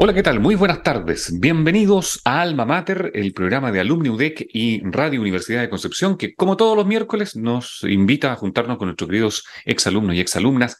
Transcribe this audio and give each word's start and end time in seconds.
Hola, 0.00 0.14
¿qué 0.14 0.22
tal? 0.22 0.38
Muy 0.38 0.54
buenas 0.54 0.84
tardes. 0.84 1.40
Bienvenidos 1.40 2.20
a 2.24 2.40
Alma 2.40 2.64
Mater, 2.64 3.10
el 3.14 3.32
programa 3.32 3.72
de 3.72 3.80
Alumni 3.80 4.08
UDEC 4.08 4.48
y 4.52 4.80
Radio 4.88 5.20
Universidad 5.20 5.60
de 5.60 5.68
Concepción, 5.68 6.16
que 6.16 6.36
como 6.36 6.56
todos 6.56 6.76
los 6.76 6.86
miércoles 6.86 7.34
nos 7.34 7.82
invita 7.82 8.30
a 8.30 8.36
juntarnos 8.36 8.78
con 8.78 8.86
nuestros 8.86 9.10
queridos 9.10 9.44
exalumnos 9.64 10.14
y 10.14 10.20
exalumnas 10.20 10.78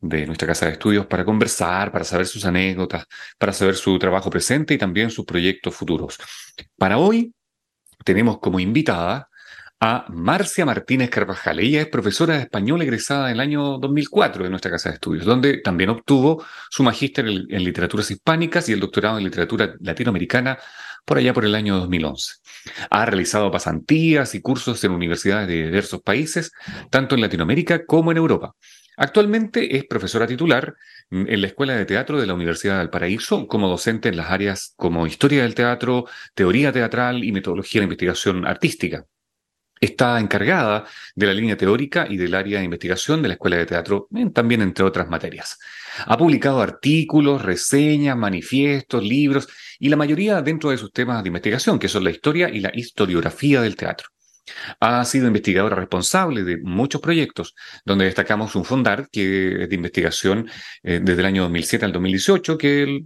de 0.00 0.26
nuestra 0.26 0.48
casa 0.48 0.66
de 0.66 0.72
estudios 0.72 1.06
para 1.06 1.24
conversar, 1.24 1.92
para 1.92 2.04
saber 2.04 2.26
sus 2.26 2.44
anécdotas, 2.46 3.06
para 3.38 3.52
saber 3.52 3.76
su 3.76 3.96
trabajo 3.96 4.28
presente 4.28 4.74
y 4.74 4.78
también 4.78 5.12
sus 5.12 5.24
proyectos 5.24 5.72
futuros. 5.76 6.18
Para 6.76 6.98
hoy 6.98 7.32
tenemos 8.04 8.40
como 8.40 8.58
invitada 8.58 9.28
a 9.80 10.06
Marcia 10.08 10.66
Martínez 10.66 11.08
Carvajal. 11.08 11.60
Ella 11.60 11.80
es 11.80 11.88
profesora 11.88 12.34
de 12.34 12.42
español 12.42 12.82
egresada 12.82 13.28
en 13.28 13.34
el 13.34 13.40
año 13.40 13.78
2004 13.78 14.44
de 14.44 14.50
nuestra 14.50 14.70
casa 14.72 14.88
de 14.88 14.96
estudios, 14.96 15.24
donde 15.24 15.58
también 15.58 15.90
obtuvo 15.90 16.44
su 16.68 16.82
magíster 16.82 17.26
en, 17.26 17.64
literaturas 17.64 18.10
hispánicas 18.10 18.68
y 18.68 18.72
el 18.72 18.80
doctorado 18.80 19.18
en 19.18 19.24
literatura 19.24 19.74
latinoamericana 19.80 20.58
por 21.04 21.18
allá 21.18 21.32
por 21.32 21.44
el 21.44 21.54
año 21.54 21.78
2011. 21.78 22.34
Ha 22.90 23.06
realizado 23.06 23.50
pasantías 23.50 24.34
y 24.34 24.40
cursos 24.40 24.82
en 24.82 24.90
universidades 24.90 25.46
de 25.46 25.66
diversos 25.66 26.02
países, 26.02 26.52
tanto 26.90 27.14
en 27.14 27.20
Latinoamérica 27.20 27.86
como 27.86 28.10
en 28.10 28.18
Europa. 28.18 28.54
Actualmente 28.96 29.76
es 29.76 29.84
profesora 29.84 30.26
titular 30.26 30.74
en 31.10 31.40
la 31.40 31.46
Escuela 31.46 31.76
de 31.76 31.86
Teatro 31.86 32.20
de 32.20 32.26
la 32.26 32.34
Universidad 32.34 32.74
de 32.74 32.78
Valparaíso, 32.78 33.46
como 33.46 33.68
docente 33.68 34.08
en 34.08 34.16
las 34.16 34.30
áreas 34.30 34.74
como 34.76 35.06
Historia 35.06 35.42
del 35.42 35.54
Teatro, 35.54 36.06
Teoría 36.34 36.72
Teatral 36.72 37.22
y 37.22 37.30
Metodología 37.30 37.80
de 37.80 37.84
Investigación 37.84 38.44
Artística. 38.44 39.04
Está 39.80 40.18
encargada 40.18 40.84
de 41.14 41.26
la 41.26 41.34
línea 41.34 41.56
teórica 41.56 42.06
y 42.08 42.16
del 42.16 42.34
área 42.34 42.58
de 42.58 42.64
investigación 42.64 43.22
de 43.22 43.28
la 43.28 43.34
Escuela 43.34 43.56
de 43.56 43.66
Teatro, 43.66 44.08
también 44.32 44.62
entre 44.62 44.84
otras 44.84 45.08
materias. 45.08 45.58
Ha 46.06 46.16
publicado 46.16 46.60
artículos, 46.60 47.42
reseñas, 47.42 48.16
manifiestos, 48.16 49.02
libros 49.02 49.48
y 49.78 49.88
la 49.88 49.96
mayoría 49.96 50.42
dentro 50.42 50.70
de 50.70 50.78
sus 50.78 50.92
temas 50.92 51.22
de 51.22 51.28
investigación, 51.28 51.78
que 51.78 51.88
son 51.88 52.04
la 52.04 52.10
historia 52.10 52.48
y 52.48 52.60
la 52.60 52.70
historiografía 52.74 53.60
del 53.60 53.76
teatro. 53.76 54.08
Ha 54.80 55.04
sido 55.04 55.26
investigadora 55.26 55.76
responsable 55.76 56.42
de 56.42 56.58
muchos 56.58 57.00
proyectos, 57.00 57.54
donde 57.84 58.06
destacamos 58.06 58.54
un 58.56 58.64
fondar 58.64 59.08
que 59.10 59.64
es 59.64 59.68
de 59.68 59.74
investigación 59.74 60.48
eh, 60.82 61.00
desde 61.02 61.20
el 61.20 61.26
año 61.26 61.42
2007 61.42 61.84
al 61.84 61.92
2018, 61.92 62.58
que 62.58 63.02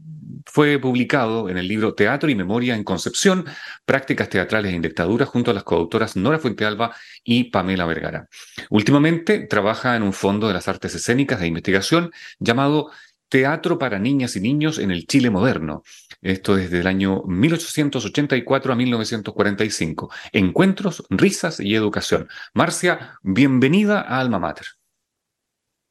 fue 0.47 0.79
publicado 0.79 1.49
en 1.49 1.59
el 1.59 1.69
libro 1.69 1.95
Teatro 1.95 2.31
y 2.31 2.35
Memoria 2.35 2.75
en 2.75 2.85
Concepción, 2.85 3.45
Prácticas 3.85 4.29
Teatrales 4.29 4.75
en 4.75 4.83
Dictadura, 4.83 5.27
junto 5.27 5.51
a 5.51 5.55
las 5.55 5.65
coautoras 5.65 6.17
Nora 6.17 6.39
Fuentealba 6.39 6.95
y 7.25 7.45
Pamela 7.45 7.87
Vergara. 7.87 8.29
Últimamente 8.71 9.41
trabaja 9.41 9.97
en 9.97 10.03
un 10.03 10.13
fondo 10.13 10.49
de 10.49 10.55
las 10.55 10.69
artes 10.69 10.95
escénicas 10.95 11.41
de 11.41 11.47
investigación 11.47 12.11
llamado 12.39 12.91
Teatro 13.29 13.79
para 13.79 13.99
Niñas 13.99 14.37
y 14.37 14.41
Niños 14.41 14.79
en 14.79 14.91
el 14.91 15.07
Chile 15.07 15.31
Moderno. 15.31 15.85
Esto 16.21 16.55
desde 16.55 16.81
el 16.81 16.87
año 16.87 17.23
1884 17.25 18.73
a 18.73 18.77
1945. 18.77 20.11
Encuentros, 20.33 21.05
risas 21.09 21.59
y 21.59 21.75
educación. 21.75 22.29
Marcia, 22.53 23.19
bienvenida 23.23 24.03
a 24.03 24.21
Alma 24.21 24.39
Mater. 24.39 24.67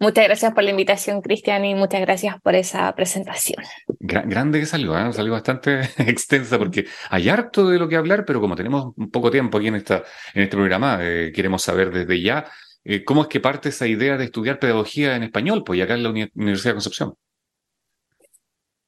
Muchas 0.01 0.25
gracias 0.25 0.51
por 0.55 0.63
la 0.63 0.71
invitación, 0.71 1.21
Cristian, 1.21 1.63
y 1.63 1.75
muchas 1.75 2.01
gracias 2.01 2.41
por 2.41 2.55
esa 2.55 2.91
presentación. 2.95 3.63
grande 3.99 4.59
que 4.59 4.65
salió, 4.65 4.97
¿eh? 4.97 5.13
salió 5.13 5.31
bastante 5.31 5.81
extensa 5.99 6.57
porque 6.57 6.87
hay 7.11 7.29
harto 7.29 7.69
de 7.69 7.77
lo 7.77 7.87
que 7.87 7.97
hablar, 7.97 8.25
pero 8.25 8.41
como 8.41 8.55
tenemos 8.55 8.93
un 8.95 9.11
poco 9.11 9.29
tiempo 9.29 9.59
aquí 9.59 9.67
en, 9.67 9.75
esta, 9.75 10.03
en 10.33 10.41
este 10.41 10.57
programa, 10.57 10.97
eh, 11.01 11.31
queremos 11.31 11.61
saber 11.61 11.91
desde 11.91 12.19
ya 12.19 12.45
eh, 12.83 13.03
cómo 13.03 13.21
es 13.21 13.27
que 13.27 13.39
parte 13.39 13.69
esa 13.69 13.85
idea 13.85 14.17
de 14.17 14.25
estudiar 14.25 14.57
pedagogía 14.57 15.15
en 15.15 15.21
español, 15.21 15.63
pues 15.63 15.79
acá 15.79 15.93
en 15.93 16.01
la 16.01 16.09
Universidad 16.09 16.71
de 16.71 16.75
Concepción. 16.75 17.13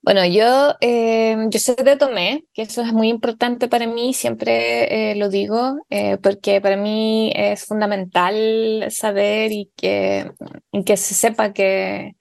Bueno, 0.06 0.26
yo, 0.26 0.76
eh, 0.82 1.38
yo 1.50 1.60
soy 1.60 1.76
de 1.76 1.96
Tomé, 1.96 2.44
que 2.54 2.64
eso 2.64 2.82
es 2.82 2.92
muy 2.92 3.08
importante 3.08 3.70
para 3.70 3.88
mí, 3.88 4.14
siempre 4.14 5.12
eh, 5.12 5.16
lo 5.16 5.30
digo, 5.30 5.78
eh, 5.90 6.18
porque 6.22 6.60
para 6.60 6.76
mí 6.76 7.32
es 7.34 7.64
fundamental 7.64 8.88
saber 8.90 9.54
y 9.54 9.72
que, 9.78 10.30
que 10.86 10.98
se 10.98 11.14
sepa 11.14 11.54
que, 11.54 12.18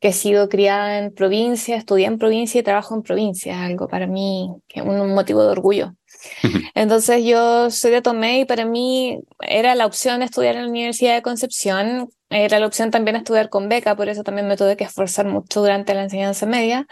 que 0.00 0.08
he 0.08 0.12
sido 0.14 0.48
criada 0.48 0.98
en 0.98 1.12
provincia, 1.14 1.76
estudié 1.76 2.06
en 2.06 2.18
provincia 2.18 2.58
y 2.58 2.64
trabajo 2.64 2.94
en 2.94 3.02
provincia, 3.02 3.64
algo 3.64 3.86
para 3.86 4.06
mí 4.06 4.50
que 4.66 4.80
es 4.80 4.86
un 4.86 5.14
motivo 5.14 5.42
de 5.42 5.48
orgullo. 5.50 5.94
Entonces 6.74 7.22
yo 7.24 7.70
soy 7.70 7.90
de 7.90 8.00
Tomé 8.02 8.40
y 8.40 8.44
para 8.46 8.64
mí 8.64 9.20
era 9.40 9.74
la 9.74 9.84
opción 9.84 10.22
estudiar 10.22 10.56
en 10.56 10.62
la 10.62 10.68
Universidad 10.70 11.14
de 11.14 11.22
Concepción, 11.22 12.08
era 12.30 12.58
la 12.60 12.66
opción 12.66 12.90
también 12.90 13.16
estudiar 13.16 13.50
con 13.50 13.68
beca, 13.68 13.94
por 13.94 14.08
eso 14.08 14.22
también 14.24 14.48
me 14.48 14.56
tuve 14.56 14.76
que 14.76 14.84
esforzar 14.84 15.26
mucho 15.26 15.60
durante 15.60 15.94
la 15.94 16.04
enseñanza 16.04 16.46
media. 16.46 16.86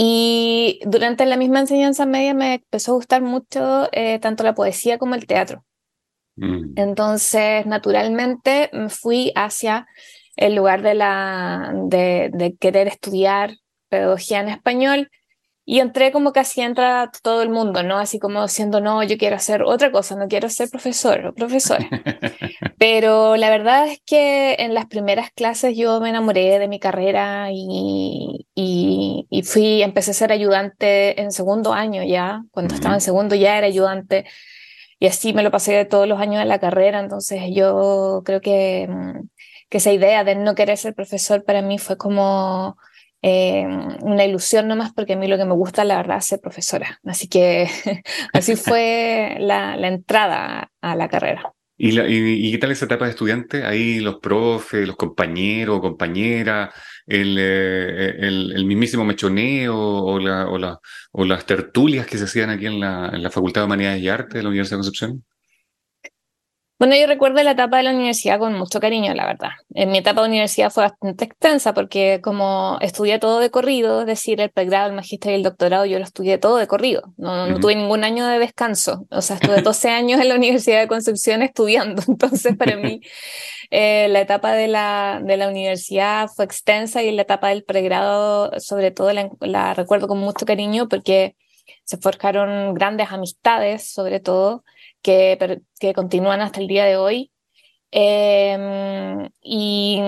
Y 0.00 0.78
durante 0.86 1.26
la 1.26 1.36
misma 1.36 1.58
enseñanza 1.58 2.06
media 2.06 2.32
me 2.32 2.54
empezó 2.54 2.92
a 2.92 2.94
gustar 2.94 3.20
mucho 3.20 3.88
eh, 3.90 4.20
tanto 4.20 4.44
la 4.44 4.54
poesía 4.54 4.96
como 4.96 5.16
el 5.16 5.26
teatro. 5.26 5.64
Mm. 6.36 6.74
Entonces, 6.76 7.66
naturalmente, 7.66 8.70
me 8.72 8.90
fui 8.90 9.32
hacia 9.34 9.88
el 10.36 10.54
lugar 10.54 10.82
de, 10.82 10.94
la, 10.94 11.72
de, 11.74 12.30
de 12.32 12.54
querer 12.54 12.86
estudiar 12.86 13.56
pedagogía 13.88 14.38
en 14.38 14.50
español 14.50 15.10
y 15.70 15.80
entré 15.80 16.12
como 16.12 16.32
casi 16.32 16.62
entra 16.62 17.10
todo 17.22 17.42
el 17.42 17.50
mundo, 17.50 17.82
¿no? 17.82 17.98
Así 17.98 18.18
como 18.18 18.42
diciendo, 18.42 18.80
no, 18.80 19.02
yo 19.02 19.18
quiero 19.18 19.36
hacer 19.36 19.62
otra 19.64 19.92
cosa, 19.92 20.16
no 20.16 20.26
quiero 20.26 20.48
ser 20.48 20.70
profesor 20.70 21.26
o 21.26 21.34
profesora. 21.34 21.86
Pero 22.78 23.36
la 23.36 23.50
verdad 23.50 23.86
es 23.86 24.00
que 24.06 24.56
en 24.60 24.72
las 24.72 24.86
primeras 24.86 25.30
clases 25.30 25.76
yo 25.76 26.00
me 26.00 26.08
enamoré 26.08 26.58
de 26.58 26.68
mi 26.68 26.80
carrera 26.80 27.50
y, 27.52 28.46
y, 28.54 29.42
fui, 29.42 29.82
empecé 29.82 30.12
a 30.12 30.14
ser 30.14 30.32
ayudante 30.32 31.20
en 31.20 31.32
segundo 31.32 31.74
año 31.74 32.02
ya, 32.02 32.44
cuando 32.50 32.74
estaba 32.74 32.94
en 32.94 33.02
segundo 33.02 33.34
ya 33.34 33.58
era 33.58 33.66
ayudante 33.66 34.24
y 34.98 35.06
así 35.06 35.34
me 35.34 35.42
lo 35.42 35.50
pasé 35.50 35.74
de 35.74 35.84
todos 35.84 36.08
los 36.08 36.18
años 36.18 36.38
de 36.38 36.46
la 36.46 36.60
carrera, 36.60 36.98
entonces 36.98 37.42
yo 37.52 38.22
creo 38.24 38.40
que, 38.40 38.88
mm, 38.88 39.28
que 39.68 39.76
esa 39.76 39.92
idea 39.92 40.24
de 40.24 40.34
no 40.34 40.54
querer 40.54 40.78
ser 40.78 40.94
profesor 40.94 41.44
para 41.44 41.60
mí 41.60 41.76
fue 41.78 41.98
como 41.98 42.78
eh, 43.22 43.66
una 44.00 44.24
ilusión 44.24 44.68
nomás 44.68 44.92
porque 44.92 45.14
a 45.14 45.16
mí 45.16 45.26
lo 45.26 45.36
que 45.36 45.44
me 45.44 45.54
gusta 45.54 45.84
la 45.84 45.96
verdad 45.96 46.18
es 46.18 46.26
ser 46.26 46.40
profesora. 46.40 47.00
Así 47.04 47.28
que 47.28 47.68
así 48.32 48.56
fue 48.56 49.36
la, 49.40 49.74
entrada 49.86 50.70
a 50.80 50.96
la 50.96 51.08
carrera. 51.08 51.52
¿Y, 51.80 52.50
qué 52.50 52.58
tal 52.58 52.72
esa 52.72 52.86
etapa 52.86 53.04
de 53.04 53.12
estudiante? 53.12 53.64
Ahí 53.64 54.00
los 54.00 54.16
profes, 54.16 54.86
los 54.86 54.96
compañeros, 54.96 55.80
compañeras, 55.80 56.74
el, 57.06 57.36
eh, 57.38 58.16
el, 58.18 58.64
mismísimo 58.64 59.04
mechoneo 59.04 59.76
o, 59.76 60.18
la, 60.18 60.48
o, 60.48 60.58
o, 61.12 61.24
las 61.24 61.46
tertulias 61.46 62.04
que 62.04 62.18
se 62.18 62.24
hacían 62.24 62.50
aquí 62.50 62.66
en 62.66 62.80
la, 62.80 63.10
en 63.12 63.22
la 63.22 63.30
Facultad 63.30 63.60
de 63.60 63.66
Humanidades 63.66 64.02
y 64.02 64.08
Artes 64.08 64.34
de 64.34 64.42
la 64.42 64.48
Universidad 64.48 64.78
de 64.78 64.80
Concepción. 64.80 65.24
Bueno, 66.78 66.94
yo 66.94 67.08
recuerdo 67.08 67.42
la 67.42 67.50
etapa 67.50 67.78
de 67.78 67.82
la 67.82 67.90
universidad 67.90 68.38
con 68.38 68.54
mucho 68.54 68.78
cariño, 68.78 69.12
la 69.12 69.26
verdad. 69.26 69.48
En 69.74 69.90
mi 69.90 69.98
etapa 69.98 70.20
de 70.22 70.28
universidad 70.28 70.70
fue 70.70 70.84
bastante 70.84 71.24
extensa 71.24 71.74
porque 71.74 72.20
como 72.22 72.78
estudié 72.80 73.18
todo 73.18 73.40
de 73.40 73.50
corrido, 73.50 74.02
es 74.02 74.06
decir, 74.06 74.40
el 74.40 74.50
pregrado, 74.50 74.88
el 74.88 74.94
magisterio 74.94 75.36
y 75.36 75.40
el 75.40 75.42
doctorado, 75.42 75.86
yo 75.86 75.98
lo 75.98 76.04
estudié 76.04 76.38
todo 76.38 76.56
de 76.56 76.68
corrido. 76.68 77.02
No, 77.16 77.48
no 77.48 77.58
tuve 77.58 77.74
ningún 77.74 78.04
año 78.04 78.24
de 78.28 78.38
descanso. 78.38 79.08
O 79.10 79.20
sea, 79.22 79.36
estuve 79.36 79.60
12 79.60 79.88
años 79.88 80.20
en 80.20 80.28
la 80.28 80.36
Universidad 80.36 80.78
de 80.80 80.86
Concepción 80.86 81.42
estudiando. 81.42 82.00
Entonces, 82.08 82.56
para 82.56 82.76
mí, 82.76 83.00
eh, 83.70 84.06
la 84.10 84.20
etapa 84.20 84.52
de 84.52 84.68
la, 84.68 85.20
de 85.20 85.36
la 85.36 85.48
universidad 85.48 86.28
fue 86.28 86.44
extensa 86.44 87.02
y 87.02 87.10
la 87.10 87.22
etapa 87.22 87.48
del 87.48 87.64
pregrado, 87.64 88.52
sobre 88.60 88.92
todo, 88.92 89.12
la, 89.12 89.28
la 89.40 89.74
recuerdo 89.74 90.06
con 90.06 90.18
mucho 90.18 90.46
cariño 90.46 90.88
porque 90.88 91.34
se 91.82 91.96
forjaron 91.96 92.74
grandes 92.74 93.10
amistades, 93.10 93.90
sobre 93.90 94.20
todo 94.20 94.62
que, 95.08 95.62
que 95.80 95.94
continúan 95.94 96.40
hasta 96.40 96.60
el 96.60 96.66
día 96.68 96.84
de 96.84 96.96
hoy. 96.96 97.32
Em, 97.90 99.30
y 99.42 100.00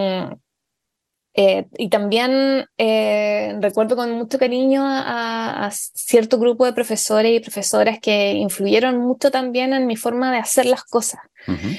Eh, 1.35 1.69
y 1.79 1.89
también 1.89 2.67
eh, 2.77 3.57
recuerdo 3.61 3.95
con 3.95 4.11
mucho 4.13 4.37
cariño 4.39 4.83
a, 4.85 5.71
cierto 5.73 6.39
grupo 6.41 6.67
de 6.67 6.73
profesores 6.73 7.33
y 7.33 7.41
profesoras 7.41 8.01
que 8.01 8.33
influyeron 8.33 8.99
mucho 8.99 9.31
también 9.31 9.73
en 9.73 9.87
mi 9.87 9.95
forma 9.95 10.33
de 10.33 10.39
hacer 10.39 10.67
las 10.67 10.83
cosas. 10.83 11.21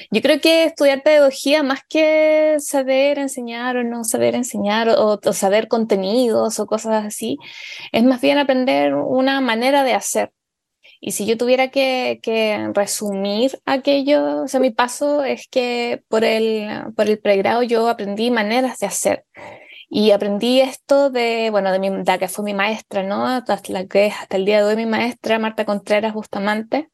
Yo 0.09 0.21
creo 0.21 0.39
que 0.39 0.63
estudiar 0.63 1.03
pedagogía, 1.03 1.62
más 1.63 1.81
que 1.88 2.56
saber 2.59 3.19
enseñar 3.19 3.77
o 3.77 3.83
no 3.83 4.03
saber 4.03 4.33
enseñar 4.35 4.89
o, 4.89 5.19
saber 5.33 5.68
contenidos 5.68 6.59
o 6.59 6.65
cosas 6.65 7.06
así, 7.06 7.38
es 7.91 8.03
más 8.03 8.21
bien 8.21 8.38
aprender 8.38 8.95
una 8.95 9.41
manera 9.41 9.83
de 9.83 9.94
hacer. 9.94 10.31
Y 11.03 11.13
si 11.13 11.25
yo 11.25 11.36
tuviera 11.36 11.69
que, 11.69 12.19
resumir 12.75 13.59
aquello, 13.65 14.44
o 14.44 14.48
sea, 14.48 14.59
mi 14.59 14.69
paso 14.69 15.24
es 15.24 15.48
que 15.50 16.03
por 16.07 16.24
el, 16.24 16.94
por 16.95 17.09
el 17.09 17.19
pregrado 17.19 17.63
yo 17.63 17.89
aprendí 17.89 18.30
maneras 18.30 18.77
de 18.77 18.86
hacer. 18.86 19.25
Y 19.89 20.12
aprendí 20.12 20.62
esto 20.62 21.09
de, 21.09 21.50
bueno, 21.50 21.71
de 21.71 21.80
mi, 21.80 21.89
de 21.89 22.19
que 22.19 22.27
fue 22.27 22.45
mi 22.45 22.53
maestra, 22.53 23.01
¿no? 23.01 23.25
Hasta 23.25 23.59
la 23.69 23.88
que 23.88 24.06
hasta 24.06 24.38
el 24.38 24.45
día 24.45 24.59
de 24.59 24.65
hoy 24.65 24.75
mi 24.75 24.86
maestra, 24.86 25.39
Marta 25.39 25.65
Contreras 25.65 26.13
Bustamante, 26.13 26.89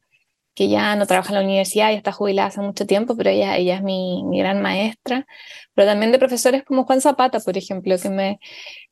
que 0.54 0.68
ya 0.68 0.96
no 0.96 1.06
trabaja 1.06 1.28
en 1.28 1.34
la 1.36 1.44
universidad, 1.44 1.90
ya 1.90 1.98
está 1.98 2.10
jubilada 2.10 2.48
hace 2.48 2.62
mucho 2.62 2.86
tiempo, 2.86 3.14
pero 3.14 3.28
ella, 3.28 3.58
ella 3.58 3.76
es 3.76 3.82
mi, 3.82 4.24
mi 4.24 4.38
gran 4.38 4.62
maestra. 4.62 5.26
Pero 5.74 5.86
también 5.86 6.12
de 6.12 6.18
profesores 6.18 6.64
como 6.64 6.84
Juan 6.84 7.02
Zapata, 7.02 7.40
por 7.40 7.58
ejemplo, 7.58 7.94
que 7.98 8.08
me, 8.08 8.40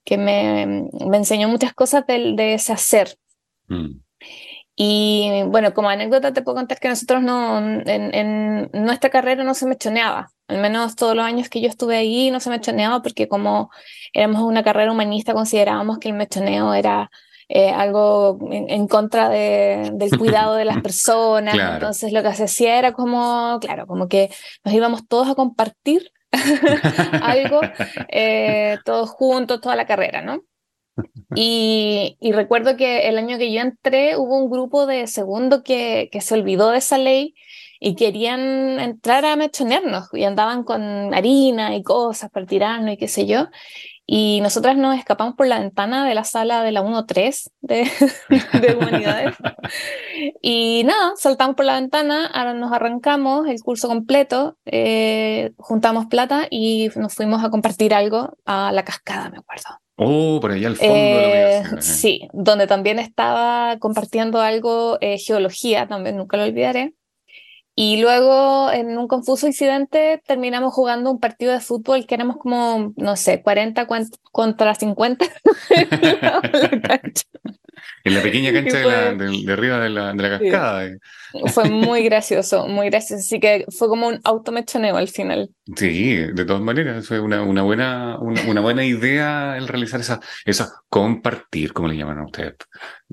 que 0.04 0.19
me, 0.19 0.88
me 1.06 1.16
enseñó 1.16 1.48
muchas 1.48 1.72
cosas 1.72 2.06
de, 2.06 2.34
de 2.36 2.54
ese 2.54 2.74
hacer. 2.74 3.16
Mm. 3.69 4.06
Y 4.78 5.43
bueno, 5.46 5.73
como 5.73 5.88
anécdota 5.88 6.34
te 6.34 6.43
puedo 6.43 6.56
contar 6.56 6.78
que 6.78 6.88
nosotros 6.88 7.23
no, 7.23 7.58
en, 7.58 8.70
nuestra 8.75 9.08
carrera 9.08 9.43
no 9.43 9.55
se 9.55 9.67
mechoneaba, 9.67 10.31
al 10.49 10.58
menos 10.58 10.96
todos 10.96 11.17
los 11.17 11.25
años 11.25 11.49
que 11.49 11.62
yo 11.62 11.69
estuve 11.69 11.96
ahí 11.96 12.31
no 12.31 12.40
se 12.40 12.50
mechoneaba 12.50 13.00
porque 13.00 13.26
como 13.26 13.70
éramos 14.12 14.43
una 14.43 14.62
carrera 14.62 14.93
humanista 14.93 15.32
considerábamos 15.32 15.99
que 15.99 16.11
el 16.11 16.14
mechoneo 16.14 16.75
era 16.75 17.11
eh, 17.49 17.70
algo 17.70 18.38
en, 18.50 18.87
contra 18.87 19.31
de, 19.31 19.93
del 19.94 20.19
cuidado 20.19 20.56
de 20.56 20.67
las 20.67 20.81
personas, 20.82 21.55
entonces 21.55 22.12
lo 22.12 22.22
que 22.22 22.34
se 22.34 22.44
hacía 22.44 22.79
era 22.79 22.93
como, 22.93 23.58
claro, 23.62 23.87
como 23.87 24.08
que 24.08 24.31
nos 24.62 24.75
íbamos 24.75 25.08
todos 25.08 25.29
a 25.29 25.34
compartir 25.34 26.12
algo, 27.22 27.61
eh, 28.11 28.76
todos 28.84 29.08
juntos, 29.08 29.62
toda 29.62 29.75
la 29.75 29.87
carrera, 29.87 30.20
¿no? 30.20 30.43
Y, 31.34 32.16
recuerdo 32.32 32.76
que 32.76 33.08
el 33.08 33.19
año 33.19 33.38
que 33.38 33.52
yo 33.52 33.60
entré 33.60 34.16
hubo 34.16 34.37
un 34.38 34.50
grupo 34.50 34.87
de 34.87 35.06
segundo 35.06 35.62
que, 35.62 36.08
que 36.10 36.20
se 36.20 36.34
olvidó 36.34 36.70
de 36.70 36.78
esa 36.78 36.98
ley 36.98 37.34
y 37.81 37.94
querían 37.94 38.81
entrar 38.81 39.25
a 39.25 39.37
mechonearnos 39.37 40.08
y 40.12 40.25
andaban 40.25 40.64
con 40.64 41.14
harina 41.14 41.75
y 41.76 41.82
cosas 41.82 42.31
para 42.31 42.46
tirarnos 42.46 42.94
y 42.94 42.96
qué 42.96 43.08
sé 43.08 43.26
yo. 43.26 43.48
Y 44.08 44.40
nosotras 44.40 44.76
nos 44.76 44.96
escapamos 44.96 45.34
por 45.34 45.48
la 45.48 45.58
ventana 45.58 46.06
de 46.06 46.14
la 46.14 46.22
sala 46.22 46.62
de 46.62 46.70
la 46.70 46.82
1-3 46.82 47.50
de, 47.60 47.90
de 48.60 48.75
humanidades. 48.76 49.34
y 50.40 50.84
nada, 50.84 51.14
saltamos 51.16 51.56
por 51.56 51.64
la 51.64 51.75
ventana, 51.75 52.26
ahora 52.26 52.54
nos 52.54 52.72
arrancamos 52.72 53.48
el 53.48 53.60
curso 53.62 53.88
completo, 53.88 54.56
eh, 54.64 55.52
juntamos 55.56 56.06
plata 56.06 56.46
y 56.48 56.88
nos 56.94 57.14
fuimos 57.14 57.43
a 57.43 57.50
compartir 57.50 57.94
algo 57.94 58.38
a 58.44 58.70
la 58.70 58.84
cascada, 58.84 59.28
me 59.28 59.38
acuerdo. 59.38 59.85
Oh, 59.96 60.38
por 60.40 60.52
allá 60.52 60.69
al 60.69 60.76
fondo. 60.76 60.94
Eh, 60.94 61.62
sí, 61.81 62.28
donde 62.32 62.66
también 62.66 62.98
estaba 62.98 63.78
compartiendo 63.78 64.40
algo, 64.40 64.98
eh, 65.00 65.19
geología, 65.19 65.87
también 65.88 66.16
nunca 66.16 66.37
lo 66.37 66.44
olvidaré. 66.44 66.94
Y 67.75 68.00
luego, 68.00 68.70
en 68.72 68.96
un 68.96 69.06
confuso 69.06 69.46
incidente, 69.46 70.22
terminamos 70.26 70.72
jugando 70.72 71.10
un 71.10 71.20
partido 71.20 71.52
de 71.52 71.60
fútbol 71.60 72.06
que 72.06 72.14
éramos 72.14 72.37
como, 72.38 72.94
no 72.96 73.16
sé, 73.16 73.43
40 73.43 73.87
contra 74.32 74.75
50 74.75 75.26
en 78.04 78.14
la 78.14 78.22
pequeña 78.22 78.52
cancha 78.52 78.78
de, 78.78 79.52
arriba 79.52 79.80
de 79.80 79.90
la, 79.90 80.14
cascada. 80.16 80.86
Eh. 80.86 80.98
Fue 81.52 81.68
muy 81.70 82.02
gracioso, 82.04 82.66
muy 82.68 82.86
gracioso. 82.88 83.20
Así 83.20 83.40
que 83.40 83.66
fue 83.76 83.88
como 83.88 84.08
un 84.08 84.20
automechoneo 84.24 84.96
al 84.96 85.08
final. 85.08 85.50
Sí, 85.76 86.14
de 86.14 86.44
todas 86.44 86.62
maneras, 86.62 87.06
fue 87.06 87.18
una, 87.18 87.42
una 87.42 87.62
buena, 87.62 88.18
una, 88.20 88.60
buena 88.60 88.84
idea 88.84 89.56
el 89.56 89.66
realizar 89.66 90.00
esa, 90.00 90.20
esa 90.44 90.72
compartir, 90.88 91.72
como 91.72 91.88
le 91.88 91.96
llaman 91.96 92.18
a 92.18 92.24
ustedes. 92.24 92.54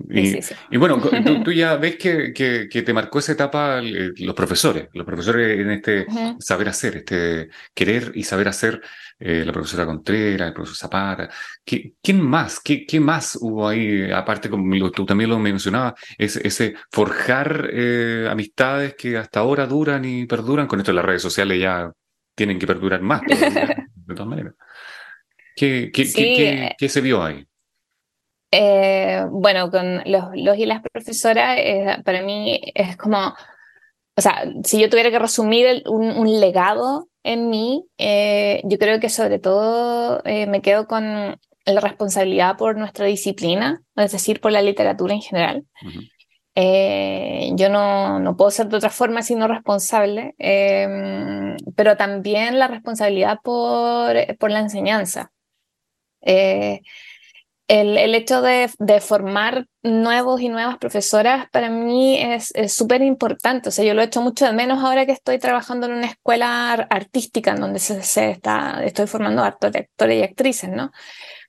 Y, 0.10 0.40
y 0.72 0.78
bueno, 0.78 1.02
tú, 1.44 1.52
ya 1.52 1.76
ves 1.78 1.98
que, 1.98 2.34
que, 2.34 2.82
te 2.82 2.94
marcó 2.94 3.20
esa 3.20 3.32
etapa 3.32 3.82
los 3.82 4.36
profesores, 4.36 4.90
los 4.94 5.06
profesores 5.06 5.60
en 5.60 5.72
este 5.72 6.06
saber 6.40 6.70
hacer, 6.70 6.98
este 6.98 7.50
querer 7.74 8.12
y 8.16 8.24
saber 8.24 8.48
hacer 8.48 8.82
eh, 9.26 9.46
la 9.46 9.54
profesora 9.54 9.86
Contreras, 9.86 10.50
el 10.50 10.54
profesor 10.54 10.76
Zapata. 10.76 11.30
¿Quién 11.64 12.20
más? 12.20 12.60
¿Qué, 12.60 12.86
¿Qué, 12.86 13.00
más 13.00 13.38
hubo 13.40 13.66
ahí? 13.66 14.12
Aparte, 14.12 14.50
como 14.50 14.92
tú 14.92 15.06
también 15.06 15.30
lo 15.30 15.40
mencionabas, 15.40 15.94
ese, 16.18 16.46
ese 16.46 16.74
forjar 16.92 17.70
eh, 17.72 18.28
amistades 18.30 18.96
que 18.96 19.18
hasta 19.18 19.40
ahora 19.40 19.66
duran 19.66 20.04
y 20.04 20.26
perduran. 20.26 20.68
Con 20.68 20.80
esto 20.82 20.92
las 20.92 21.06
redes 21.06 21.22
sociales 21.22 21.58
ya 21.58 21.90
tienen 22.36 22.60
que 22.60 22.68
perdurar 22.68 23.02
más, 23.02 23.22
de 23.28 24.14
todas 24.14 24.28
maneras. 24.28 24.56
¿Qué, 25.56 25.90
qué, 25.94 26.12
qué, 26.12 26.76
qué 26.78 26.90
se 26.90 27.00
vio 27.00 27.24
ahí? 27.24 27.48
Eh, 28.52 29.26
bueno, 29.32 29.72
con 29.72 30.02
los, 30.06 30.32
los, 30.36 30.58
y 30.58 30.66
las 30.66 30.82
profesoras, 30.82 31.58
para 32.04 32.22
mí 32.24 32.60
es 32.76 32.98
como, 32.98 33.34
o 34.18 34.22
sea, 34.22 34.44
si 34.66 34.82
yo 34.82 34.90
tuviera 34.90 35.12
que 35.12 35.20
resumir 35.20 35.82
un, 35.86 36.12
un, 36.12 36.40
legado 36.42 37.08
en 37.24 37.50
mí, 37.50 37.86
eh, 37.98 38.62
yo 38.66 38.78
creo 38.78 39.00
que 39.00 39.10
sobre 39.10 39.40
todo 39.40 40.22
eh, 40.26 40.46
me 40.48 40.62
quedo 40.62 40.88
con 40.88 41.40
la 41.66 41.82
responsabilidad 41.82 42.58
por 42.58 42.78
nuestra 42.78 43.06
disciplina, 43.06 43.82
es 43.96 44.12
decir, 44.12 44.42
por 44.42 44.52
la 44.52 44.62
literatura 44.62 45.14
en 45.14 45.22
general. 45.22 45.66
Eh, 46.56 47.52
yo 47.56 47.70
no, 47.70 48.20
no, 48.20 48.36
puedo 48.38 48.52
ser 48.52 48.68
de 48.68 48.78
otra 48.78 48.90
forma 48.90 49.22
sino 49.24 49.48
responsable, 49.48 50.36
em, 50.38 51.56
pero 51.76 51.98
también 51.98 52.60
la 52.60 52.68
responsabilidad 52.68 53.40
por, 53.44 54.16
por 54.38 54.52
la 54.52 54.60
enseñanza 54.60 55.32
el, 57.68 58.16
hecho 58.16 58.42
de, 58.42 58.70
formar 59.02 59.68
nuevos 59.82 60.42
y 60.42 60.50
nuevas 60.50 60.78
profesoras 60.78 61.48
para 61.52 61.70
mí 61.70 62.20
es 62.20 62.54
súper 62.68 63.02
importante. 63.02 63.70
O 63.70 63.72
sea, 63.72 63.86
yo 63.86 63.94
lo 63.94 64.02
he 64.02 64.06
hecho 64.06 64.22
mucho 64.22 64.46
de 64.46 64.54
menos 64.54 64.84
ahora 64.84 65.06
que 65.06 65.14
estoy 65.14 65.40
trabajando 65.40 65.88
en 65.88 65.94
una 65.94 66.08
escuela 66.08 66.74
artística 66.74 67.52
en 67.52 67.62
donde 67.62 67.80
se, 67.80 68.32
está, 68.32 68.84
estoy 68.84 69.08
formando 69.08 69.44
actores 69.44 69.88
y 70.00 70.22
actrices, 70.22 70.70
¿no? 70.70 70.92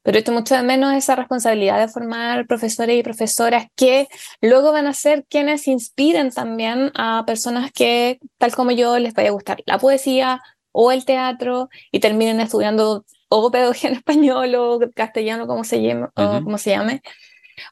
Pero 0.02 0.19
hecho 0.19 0.32
mucho 0.32 0.55
de 0.55 0.62
menos 0.62 0.94
esa 0.94 1.16
responsabilidad 1.16 1.81
de 1.81 1.88
formar 1.88 2.46
profesores 2.46 2.99
y 2.99 3.02
profesoras 3.02 3.67
que 3.75 4.06
luego 4.43 4.70
van 4.70 4.87
a 4.87 4.93
ser 4.93 5.25
quienes 5.28 5.67
inspiren 5.67 6.31
también 6.31 6.93
a 6.94 7.25
personas 7.26 7.72
que, 7.72 8.19
tal 8.37 8.55
como 8.55 8.70
yo, 8.70 8.99
les 8.99 9.14
vaya 9.14 9.31
a 9.31 9.32
gustar 9.32 9.62
la 9.67 9.78
poesía 9.78 10.43
o 10.72 10.93
el 10.93 11.06
teatro 11.06 11.70
y 11.91 12.00
terminen 12.00 12.41
estudiando 12.41 13.05
o 13.28 13.50
pedagogía 13.50 13.90
en 13.90 13.96
español 13.96 14.54
o 14.54 14.81
castellano, 14.94 15.46
como 15.46 15.64
se 15.64 15.82
llame, 15.82 16.08
o, 16.14 16.43
como 16.43 16.58
se 16.58 16.70
llame, 16.70 17.02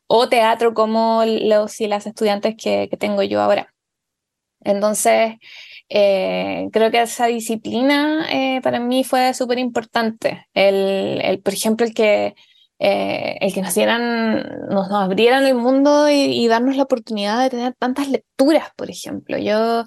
o 0.06 0.28
teatro 0.28 0.74
como 0.74 1.24
los 1.24 1.80
y 1.80 1.88
las 1.88 2.06
estudiantes 2.06 2.54
que, 2.56 2.88
que 2.90 2.96
tengo 2.96 3.22
yo 3.22 3.40
ahora. 3.40 3.72
Entonces, 4.64 5.34
eh, 5.88 6.68
creo 6.72 6.90
que 6.90 7.02
esa 7.02 7.26
disciplina 7.26 8.26
eh, 8.30 8.60
para 8.62 8.80
mí 8.80 9.04
fue 9.04 9.34
súper 9.34 9.58
importante. 9.58 10.46
El, 10.54 11.20
el, 11.22 11.40
por 11.40 11.52
ejemplo, 11.52 11.84
el 11.86 11.94
que, 11.94 12.34
eh, 12.84 13.38
el 13.40 13.54
que 13.54 13.62
nos 13.62 13.74
dieran, 13.74 14.42
nos, 14.68 14.88
nos 14.88 15.04
abrieran 15.04 15.46
el 15.46 15.54
mundo 15.54 16.08
y, 16.08 16.14
y, 16.14 16.48
darnos 16.48 16.76
la 16.76 16.82
oportunidad 16.82 17.40
de 17.40 17.50
tener 17.50 17.74
tantas 17.78 18.08
lecturas, 18.08 18.70
por 18.74 18.90
ejemplo. 18.90 19.38
Yo, 19.38 19.84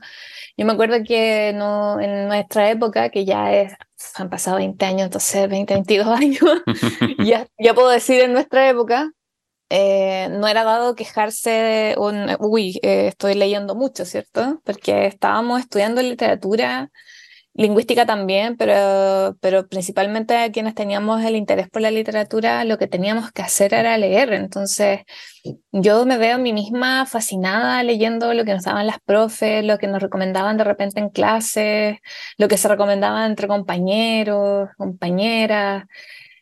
yo 0.55 0.65
me 0.65 0.71
acuerdo 0.71 1.03
que 1.05 1.51
no, 1.53 1.99
en 1.99 2.29
nuestra 2.29 2.69
época, 2.71 3.09
que 3.09 3.25
ya 3.25 3.53
es 3.53 3.73
han 4.15 4.29
pasado 4.29 4.57
20 4.57 4.85
años, 4.85 5.01
entonces 5.05 5.49
20, 5.49 5.73
22 5.73 6.07
años, 6.21 6.39
ya, 7.25 7.47
ya 7.59 7.73
puedo 7.73 7.89
decir 7.89 8.21
en 8.21 8.31
nuestra 8.31 8.69
época, 8.69 9.11
eh, 9.69 10.29
no 10.31 10.47
era 10.47 10.63
dado 10.63 10.95
quejarse 10.95 11.49
de 11.49 11.95
un, 11.97 12.37
uy, 12.39 12.79
eh, 12.81 13.07
estoy 13.07 13.33
leyendo 13.33 13.75
mucho, 13.75 14.05
¿cierto? 14.05 14.61
Porque 14.63 15.07
estábamos 15.07 15.59
estudiando 15.59 16.01
literatura 16.01 16.91
lingüística 17.55 18.05
también, 18.05 18.57
pero, 18.57 19.37
pero 19.39 19.67
principalmente 19.67 20.51
quienes 20.51 20.75
teníamos 20.75 21.23
el 21.23 21.37
interés 21.37 21.69
por 21.69 21.81
la 21.81 21.89
literatura, 21.89 22.65
lo 22.65 22.77
que 22.77 22.87
teníamos 22.87 23.31
que 23.31 23.41
hacer 23.41 23.73
era 23.73 23.97
leer. 23.97 24.33
Entonces, 24.33 25.01
yo 25.71 26.05
me 26.05 26.17
veo 26.17 26.35
a 26.35 26.37
mí 26.37 26.51
misma 26.53 27.05
fascinada 27.05 27.81
leyendo 27.83 28.33
lo 28.33 28.43
que 28.43 28.53
nos 28.53 28.65
daban 28.65 28.87
las 28.87 28.99
profes, 28.99 29.63
lo 29.63 29.77
que 29.77 29.87
nos 29.87 30.01
recomendaban 30.01 30.57
de 30.57 30.65
repente 30.65 30.99
en 30.99 31.09
clases, 31.09 31.97
lo 32.37 32.47
que 32.49 32.57
se 32.57 32.67
recomendaba 32.67 33.25
entre 33.25 33.47
compañeros, 33.47 34.69
compañeras, 34.77 35.85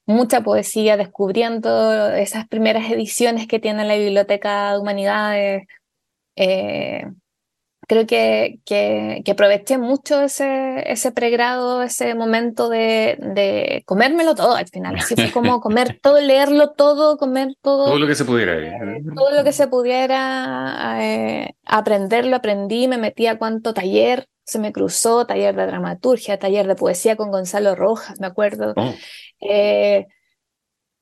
mucha 0.05 0.41
poesía, 0.41 0.97
descubriendo 0.97 2.11
esas 2.15 2.47
primeras 2.47 2.91
ediciones 2.91 3.47
que 3.47 3.59
tiene 3.59 3.85
la 3.85 3.95
Biblioteca 3.95 4.73
de 4.73 4.79
Humanidades. 4.79 5.67
Eh, 6.35 7.05
creo 7.93 8.07
que, 8.07 8.59
que, 8.65 9.21
que, 9.23 9.31
aproveché 9.31 9.77
mucho 9.77 10.21
ese, 10.21 10.91
ese 10.91 11.11
pregrado, 11.11 11.83
ese 11.83 12.15
momento 12.15 12.69
de, 12.69 13.17
de 13.19 13.83
comérmelo 13.85 14.35
todo 14.35 14.55
al 14.55 14.67
final. 14.67 14.95
Así 14.95 15.15
fue 15.15 15.31
como 15.31 15.61
comer 15.61 15.99
todo, 16.01 16.19
leerlo 16.19 16.71
todo, 16.71 17.17
comer 17.17 17.55
todo. 17.61 17.85
Todo 17.85 17.99
lo 17.99 18.07
que 18.07 18.15
se 18.15 18.25
pudiera. 18.25 18.57
¿eh? 18.57 19.01
Todo 19.15 19.31
lo 19.31 19.43
que 19.43 19.53
se 19.53 19.67
pudiera 19.67 20.97
eh, 20.99 21.55
aprenderlo, 21.65 22.35
aprendí, 22.35 22.87
me 22.87 22.97
metí 22.97 23.27
a 23.27 23.37
cuánto 23.37 23.73
taller 23.73 24.27
se 24.43 24.59
me 24.59 24.73
cruzó, 24.73 25.25
taller 25.25 25.55
de 25.55 25.65
dramaturgia, 25.67 26.37
taller 26.37 26.67
de 26.67 26.75
poesía 26.75 27.15
con 27.15 27.31
Gonzalo 27.31 27.75
Rojas, 27.75 28.19
me 28.19 28.27
acuerdo. 28.27 28.73
Oh. 28.75 28.93
Eh, 29.39 30.07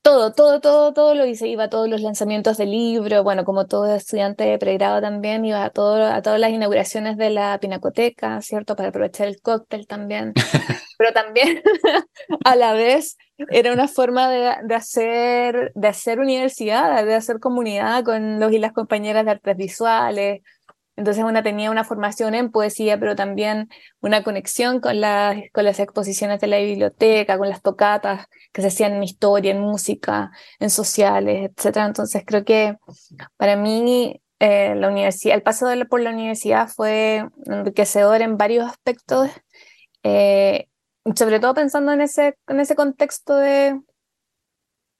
todo, 0.02 0.32
todo, 0.32 0.60
todo, 0.60 0.92
todo 0.92 1.14
lo 1.14 1.26
hice. 1.26 1.48
Iba 1.48 1.64
a 1.64 1.70
todos 1.70 1.88
los 1.88 2.00
lanzamientos 2.00 2.56
del 2.56 2.70
libro, 2.72 3.22
bueno, 3.22 3.44
como 3.44 3.66
todo 3.66 3.94
estudiante 3.94 4.44
de 4.44 4.58
pregrado 4.58 5.00
también, 5.00 5.44
iba 5.44 5.64
a, 5.64 5.70
todo, 5.70 6.04
a 6.04 6.20
todas 6.22 6.40
las 6.40 6.50
inauguraciones 6.50 7.16
de 7.16 7.30
la 7.30 7.58
pinacoteca, 7.60 8.40
¿cierto? 8.42 8.76
Para 8.76 8.88
aprovechar 8.88 9.28
el 9.28 9.40
cóctel 9.40 9.86
también. 9.86 10.32
Pero 10.98 11.12
también, 11.12 11.62
a 12.44 12.56
la 12.56 12.72
vez, 12.72 13.16
era 13.50 13.72
una 13.72 13.88
forma 13.88 14.28
de, 14.28 14.54
de, 14.64 14.74
hacer, 14.74 15.72
de 15.74 15.88
hacer 15.88 16.18
universidad, 16.18 17.04
de 17.04 17.14
hacer 17.14 17.38
comunidad 17.38 18.04
con 18.04 18.40
los 18.40 18.52
y 18.52 18.58
las 18.58 18.72
compañeras 18.72 19.24
de 19.24 19.30
artes 19.32 19.56
visuales, 19.56 20.42
entonces 20.96 21.24
una 21.24 21.42
tenía 21.42 21.70
una 21.70 21.84
formación 21.84 22.34
en 22.34 22.50
poesía, 22.50 22.98
pero 23.00 23.16
también 23.16 23.68
una 24.00 24.22
conexión 24.22 24.80
con 24.80 25.00
las, 25.00 25.36
con 25.52 25.64
las 25.64 25.80
exposiciones 25.80 26.40
de 26.40 26.46
la 26.48 26.58
biblioteca, 26.58 27.38
con 27.38 27.48
las 27.48 27.62
tocatas 27.62 28.26
que 28.52 28.60
se 28.60 28.68
hacían 28.68 28.94
en 28.94 29.02
historia, 29.02 29.52
en 29.52 29.60
música, 29.60 30.30
en 30.60 30.68
sociales, 30.68 31.50
etc. 31.50 31.78
Entonces 31.86 32.22
creo 32.26 32.44
que 32.44 32.76
para 33.36 33.56
mí 33.56 34.20
eh, 34.38 34.74
la 34.74 34.88
universidad, 34.88 35.36
el 35.36 35.42
paso 35.42 35.66
de, 35.66 35.84
por 35.86 36.00
la 36.00 36.10
universidad 36.10 36.68
fue 36.68 37.26
enriquecedor 37.46 38.20
en 38.20 38.36
varios 38.36 38.66
aspectos, 38.68 39.30
eh, 40.02 40.68
sobre 41.14 41.40
todo 41.40 41.54
pensando 41.54 41.92
en 41.92 42.02
ese, 42.02 42.36
en 42.48 42.60
ese 42.60 42.74
contexto 42.74 43.36
de, 43.36 43.80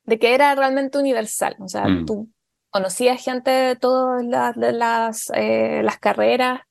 de 0.05 0.19
que 0.19 0.35
era 0.35 0.55
realmente 0.55 0.99
universal. 0.99 1.57
O 1.61 1.69
sea, 1.69 1.87
Mm. 1.87 2.07
tú 2.07 2.32
conocías 2.73 3.23
gente 3.23 3.51
de 3.53 3.77
todas 3.77 4.25
las, 4.25 4.57
de 4.57 4.73
las, 4.73 5.31
eh, 5.37 5.83
las 5.85 5.99
carreras 6.01 6.63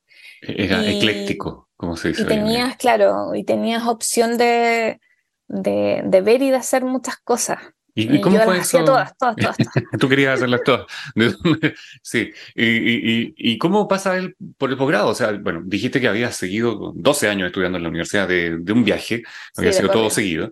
Era 0.41 0.83
Y- 0.83 0.97
ecléctico, 0.97 1.69
como 1.77 1.95
se 1.95 2.09
dice. 2.09 2.23
y 2.23 2.25
tenías, 2.25 2.75
claro, 2.77 3.33
y 3.35 3.45
tenías 3.45 3.87
opción 3.87 4.37
de, 4.37 4.99
de, 5.47 6.01
de 6.03 6.21
ver 6.21 6.41
y 6.41 6.49
de 6.49 6.57
hacer 6.57 6.83
muchas 6.83 7.17
cosas. 7.23 7.59
¿Y, 7.93 8.11
y 8.11 8.15
Y 8.17 8.21
cómo 8.21 8.37
yo 8.37 8.43
fue 8.43 8.55
las 8.57 8.65
hacía 8.67 8.79
eso? 8.79 8.85
todas, 8.85 9.17
todas, 9.17 9.35
todas, 9.35 9.57
todas. 9.57 9.83
Tú 9.99 10.09
querías 10.09 10.35
hacerlas 10.35 10.61
todas. 10.63 10.85
Sí. 12.01 12.31
¿Y, 12.55 12.65
y, 12.65 13.33
y, 13.37 13.57
cómo 13.57 13.87
pasa 13.87 14.17
el, 14.17 14.35
por 14.57 14.69
el 14.71 14.77
posgrado? 14.77 15.09
O 15.09 15.13
sea, 15.15 15.31
bueno, 15.33 15.61
dijiste 15.65 15.99
que 16.01 16.07
habías 16.07 16.35
seguido 16.35 16.93
12 16.95 17.27
años 17.29 17.47
estudiando 17.47 17.77
en 17.77 17.83
la 17.83 17.89
universidad 17.89 18.27
de, 18.27 18.57
de 18.59 18.73
un 18.73 18.83
viaje, 18.83 19.23
había 19.57 19.71
de 19.71 19.73
sido 19.77 19.89
todo 19.89 20.09
seguido. 20.09 20.51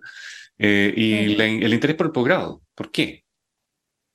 Eh, 0.58 0.92
y 0.96 1.34
Mm. 1.34 1.38
la- 1.38 1.46
el 1.66 1.74
interés 1.74 1.96
por 1.96 2.06
el 2.06 2.12
posgrado, 2.12 2.62
¿por 2.74 2.90
qué? 2.90 3.24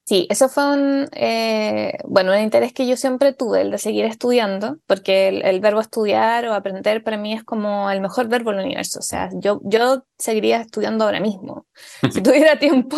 Sí, 0.07 0.27
eso 0.29 0.49
fue 0.49 0.63
un, 0.71 1.07
eh, 1.13 1.97
bueno, 2.07 2.31
un 2.31 2.37
interés 2.39 2.73
que 2.73 2.85
yo 2.85 2.95
siempre 2.95 3.33
tuve, 3.33 3.61
el 3.61 3.71
de 3.71 3.79
seguir 3.79 4.05
estudiando, 4.05 4.77
porque 4.85 5.29
el, 5.29 5.43
el 5.43 5.59
verbo 5.61 5.81
estudiar 5.81 6.45
o 6.47 6.53
aprender 6.53 7.03
para 7.03 7.17
mí 7.17 7.33
es 7.33 7.43
como 7.43 7.89
el 7.89 8.01
mejor 8.01 8.27
verbo 8.27 8.51
del 8.51 8.59
universo. 8.65 8.99
O 8.99 9.01
sea, 9.01 9.29
yo, 9.33 9.61
yo 9.63 10.03
seguiría 10.19 10.61
estudiando 10.61 11.05
ahora 11.05 11.19
mismo. 11.19 11.65
Si 12.11 12.21
tuviera 12.21 12.59
tiempo, 12.59 12.97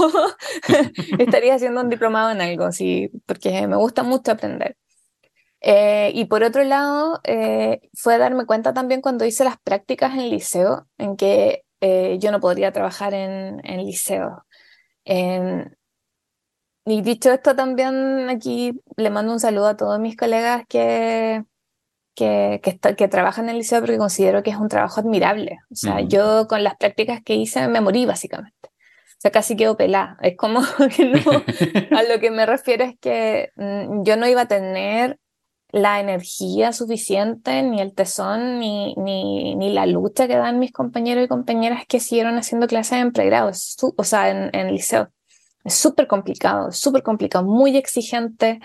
estaría 1.18 1.56
haciendo 1.56 1.80
un 1.82 1.90
diplomado 1.90 2.30
en 2.32 2.42
algo, 2.42 2.72
sí, 2.74 3.10
porque 3.26 3.66
me 3.68 3.78
gusta 3.78 4.04
mucho 4.04 4.32
aprender. 4.34 4.76
Eh, 5.62 6.12
y 6.14 6.26
por 6.26 6.44
otro 6.44 6.64
lado, 6.64 7.20
eh, 7.24 7.80
fue 7.94 8.18
darme 8.18 8.46
cuenta 8.46 8.74
también 8.74 9.02
cuando 9.02 9.26
hice 9.26 9.44
las 9.44 9.58
prácticas 9.60 10.14
en 10.14 10.30
liceo, 10.30 10.88
en 10.98 11.18
que 11.18 11.64
eh, 11.82 12.18
yo 12.20 12.32
no 12.32 12.40
podría 12.40 12.72
trabajar 12.72 13.14
en, 13.14 13.62
en 13.66 13.86
liceo. 13.86 14.46
En- 15.06 15.77
y 16.88 17.02
dicho 17.02 17.32
esto, 17.32 17.56
también 17.56 18.30
aquí 18.30 18.80
le 18.96 19.10
mando 19.10 19.34
un 19.34 19.40
saludo 19.40 19.68
a 19.68 19.78
todos 19.78 20.00
mis 20.00 20.16
colegas 20.18 20.64
que, 20.70 21.44
que, 22.16 22.60
que, 22.64 22.70
está- 22.72 22.96
que 22.96 23.08
trabajan 23.08 23.46
en 23.46 23.52
el 23.52 23.58
liceo 23.58 23.80
porque 23.82 23.98
considero 23.98 24.44
que 24.44 24.50
es 24.52 24.58
un 24.58 24.70
trabajo 24.70 25.00
admirable. 25.02 25.60
O 25.72 25.76
sea, 25.76 26.02
yo 26.02 26.48
con 26.48 26.64
las 26.64 26.76
prácticas 26.78 27.22
que 27.24 27.36
hice 27.36 27.68
me 27.68 27.82
morí 27.82 28.06
básicamente. 28.06 28.70
O 28.70 29.20
sea, 29.20 29.32
casi 29.32 29.56
quedo 29.56 29.76
pelada. 29.78 30.18
Es 30.22 30.38
como 30.38 30.62
que 30.96 31.06
no, 31.06 31.20
a 31.98 32.04
lo 32.04 32.20
que 32.20 32.32
me 32.32 32.46
refiero 32.46 32.84
es 32.84 32.98
que 33.00 33.50
mm, 33.56 34.04
yo 34.04 34.16
no 34.18 34.28
iba 34.28 34.42
a 34.42 34.48
tener 34.48 35.20
la 35.72 36.00
energía 36.00 36.72
suficiente, 36.72 37.62
ni 37.64 37.82
el 37.82 37.94
tesón, 37.94 38.60
ni, 38.60 38.96
ni, 38.96 39.56
ni 39.56 39.74
la 39.74 39.86
lucha 39.86 40.28
que 40.28 40.38
dan 40.38 40.60
mis 40.60 40.72
compañeros 40.72 41.26
y 41.26 41.28
compañeras 41.28 41.84
que 41.88 42.00
siguieron 42.00 42.38
haciendo 42.38 42.68
clases 42.68 43.00
en 43.00 43.12
pregrado, 43.12 43.52
o 43.98 44.04
sea, 44.06 44.30
en, 44.30 44.50
en 44.56 44.72
liceo. 44.72 45.10
Es 45.68 45.76
súper 45.76 46.08
complicado, 46.08 46.72
súper 46.72 47.04
complicado, 47.04 47.44
muy 47.44 47.76
exigente. 47.76 48.62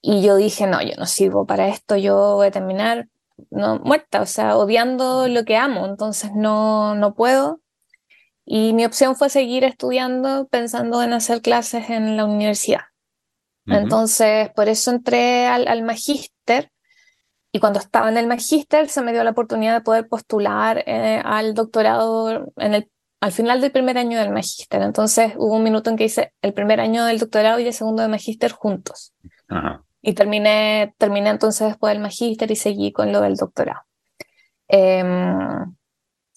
Y 0.00 0.22
yo 0.22 0.36
dije, 0.36 0.68
no, 0.68 0.80
yo 0.80 0.92
no 0.96 1.06
sirvo 1.06 1.44
para 1.44 1.66
esto, 1.66 1.96
yo 1.96 2.36
voy 2.36 2.46
a 2.46 2.50
terminar 2.52 3.08
no, 3.50 3.80
muerta, 3.80 4.22
o 4.22 4.26
sea, 4.26 4.56
odiando 4.56 5.26
lo 5.26 5.44
que 5.44 5.56
amo, 5.56 5.86
entonces 5.86 6.30
no, 6.32 6.94
no 6.94 7.14
puedo. 7.14 7.60
Y 8.44 8.74
mi 8.74 8.84
opción 8.84 9.16
fue 9.16 9.28
seguir 9.28 9.64
estudiando 9.64 10.46
pensando 10.46 11.02
en 11.02 11.14
hacer 11.14 11.42
clases 11.42 11.90
en 11.90 12.16
la 12.16 12.26
universidad. 12.26 12.82
Entonces, 13.66 14.50
por 14.54 14.68
eso 14.68 14.92
entré 14.92 15.46
al, 15.46 15.66
al 15.66 15.82
magíster 15.82 16.70
y 17.50 17.58
cuando 17.58 17.80
estaba 17.80 18.08
en 18.08 18.16
el 18.16 18.28
magíster 18.28 18.88
se 18.88 19.02
me 19.02 19.12
dio 19.12 19.24
la 19.24 19.30
oportunidad 19.30 19.74
de 19.74 19.80
poder 19.80 20.06
postular 20.08 20.84
eh, 20.86 21.20
al 21.24 21.54
doctorado 21.54 22.52
en 22.56 22.74
el, 22.74 22.90
al 23.20 23.32
final 23.32 23.60
del 23.60 23.70
primer 23.70 23.98
año 23.98 24.18
del 24.18 24.30
magíster. 24.30 24.82
Entonces, 24.82 25.34
hubo 25.36 25.56
un 25.56 25.62
minuto 25.62 25.90
en 25.90 25.96
que 25.96 26.04
hice 26.04 26.32
el 26.40 26.54
primer 26.54 26.80
año 26.80 27.04
del 27.04 27.18
doctorado 27.18 27.58
y 27.60 27.66
el 27.66 27.74
segundo 27.74 28.02
de 28.02 28.08
magíster 28.08 28.52
juntos. 28.52 29.12
Ajá. 29.48 29.84
Y 30.02 30.14
terminé, 30.14 30.94
terminé 30.96 31.28
entonces 31.28 31.68
después 31.68 31.92
del 31.92 32.02
magíster 32.02 32.50
y 32.50 32.56
seguí 32.56 32.92
con 32.92 33.12
lo 33.12 33.20
del 33.20 33.36
doctorado. 33.36 33.82
Em, 34.68 35.74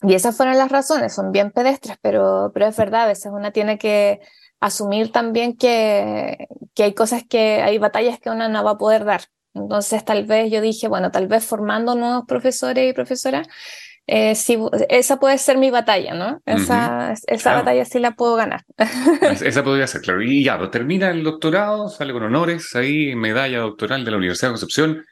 y 0.01 0.13
esas 0.13 0.35
fueron 0.35 0.57
las 0.57 0.71
razones, 0.71 1.13
son 1.13 1.31
bien 1.31 1.51
pedestres, 1.51 1.97
pero, 2.01 2.51
pero 2.53 2.67
es 2.67 2.75
verdad, 2.75 3.03
a 3.03 3.07
veces 3.07 3.31
una 3.31 3.51
tiene 3.51 3.77
que 3.77 4.19
asumir 4.59 5.11
también 5.11 5.55
que, 5.55 6.47
que 6.73 6.83
hay 6.83 6.93
cosas 6.93 7.23
que, 7.27 7.61
hay 7.61 7.77
batallas 7.77 8.19
que 8.19 8.29
una 8.29 8.49
no 8.49 8.63
va 8.63 8.71
a 8.71 8.77
poder 8.77 9.05
dar. 9.05 9.21
Entonces 9.53 10.03
tal 10.03 10.25
vez 10.25 10.51
yo 10.51 10.59
dije, 10.61 10.87
bueno, 10.87 11.11
tal 11.11 11.27
vez 11.27 11.45
formando 11.45 11.95
nuevos 11.95 12.25
profesores 12.27 12.89
y 12.89 12.93
profesoras, 12.93 13.47
eh, 14.07 14.35
sí, 14.35 14.57
esa 14.89 15.19
puede 15.19 15.37
ser 15.37 15.57
mi 15.57 15.71
batalla, 15.71 16.13
¿no? 16.13 16.41
Esa, 16.45 17.13
esa 17.13 17.37
Claro. 17.43 17.59
batalla 17.59 17.85
sí 17.85 17.99
la 17.99 18.11
puedo 18.11 18.35
ganar. 18.35 18.63
Es- 19.21 19.41
Esa 19.41 19.63
podría 19.63 19.87
ser, 19.87 20.01
claro. 20.01 20.21
Y 20.21 20.43
ya, 20.43 20.57
pues, 20.57 20.71
termina 20.71 21.09
el 21.09 21.23
doctorado, 21.23 21.89
sale 21.89 22.11
con 22.13 22.23
honores, 22.23 22.75
ahí 22.75 23.15
medalla 23.15 23.59
doctoral 23.59 24.03
de 24.03 24.11
la 24.11 24.17
Universidad 24.17 24.49
de 24.49 24.53
Concepción 24.53 25.05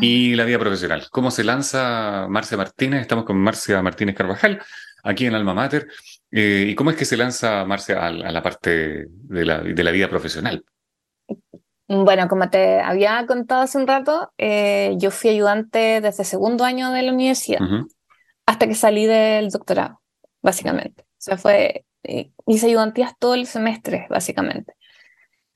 y 0.00 0.34
la 0.36 0.44
vida 0.44 0.58
profesional. 0.60 1.06
¿Cómo 1.10 1.30
se 1.30 1.42
lanza 1.44 2.26
Marcia 2.28 2.56
Martínez? 2.56 3.00
Estamos 3.00 3.24
con 3.24 3.36
Marcia 3.38 3.82
Martínez 3.82 4.14
Carvajal, 4.14 4.62
aquí 5.02 5.26
en 5.26 5.34
Alma 5.34 5.54
Mater. 5.54 5.88
Eh, 6.30 6.66
¿y 6.68 6.74
cómo 6.74 6.90
es 6.90 6.96
que 6.96 7.04
se 7.04 7.16
lanza 7.16 7.64
Marcia 7.64 7.98
a, 8.00 8.06
a 8.06 8.10
la 8.12 8.42
parte 8.42 9.06
de 9.08 9.44
la, 9.44 9.58
de 9.60 9.84
la 9.84 9.90
vida 9.90 10.08
profesional? 10.08 10.64
Bueno, 11.88 12.26
como 12.26 12.50
te 12.50 12.80
había 12.80 13.24
contado 13.26 13.62
hace 13.62 13.78
un 13.78 13.86
rato, 13.86 14.32
eh, 14.38 14.94
yo 14.98 15.12
fui 15.12 15.30
ayudante 15.30 16.00
desde 16.00 16.24
segundo 16.24 16.64
año 16.64 16.90
de 16.90 17.02
la 17.02 17.12
universidad. 17.12 17.60
Hasta 18.46 18.66
que 18.66 18.74
salí 18.74 19.06
del 19.06 19.50
doctorado, 19.50 20.00
básicamente. 20.42 21.02
O 21.02 21.06
sea, 21.18 21.36
fue, 21.36 21.84
eh, 22.04 22.30
hice 22.46 22.66
ayudantías 22.66 23.12
todo 23.18 23.34
el 23.34 23.46
semestre, 23.46 24.06
básicamente. 24.08 24.74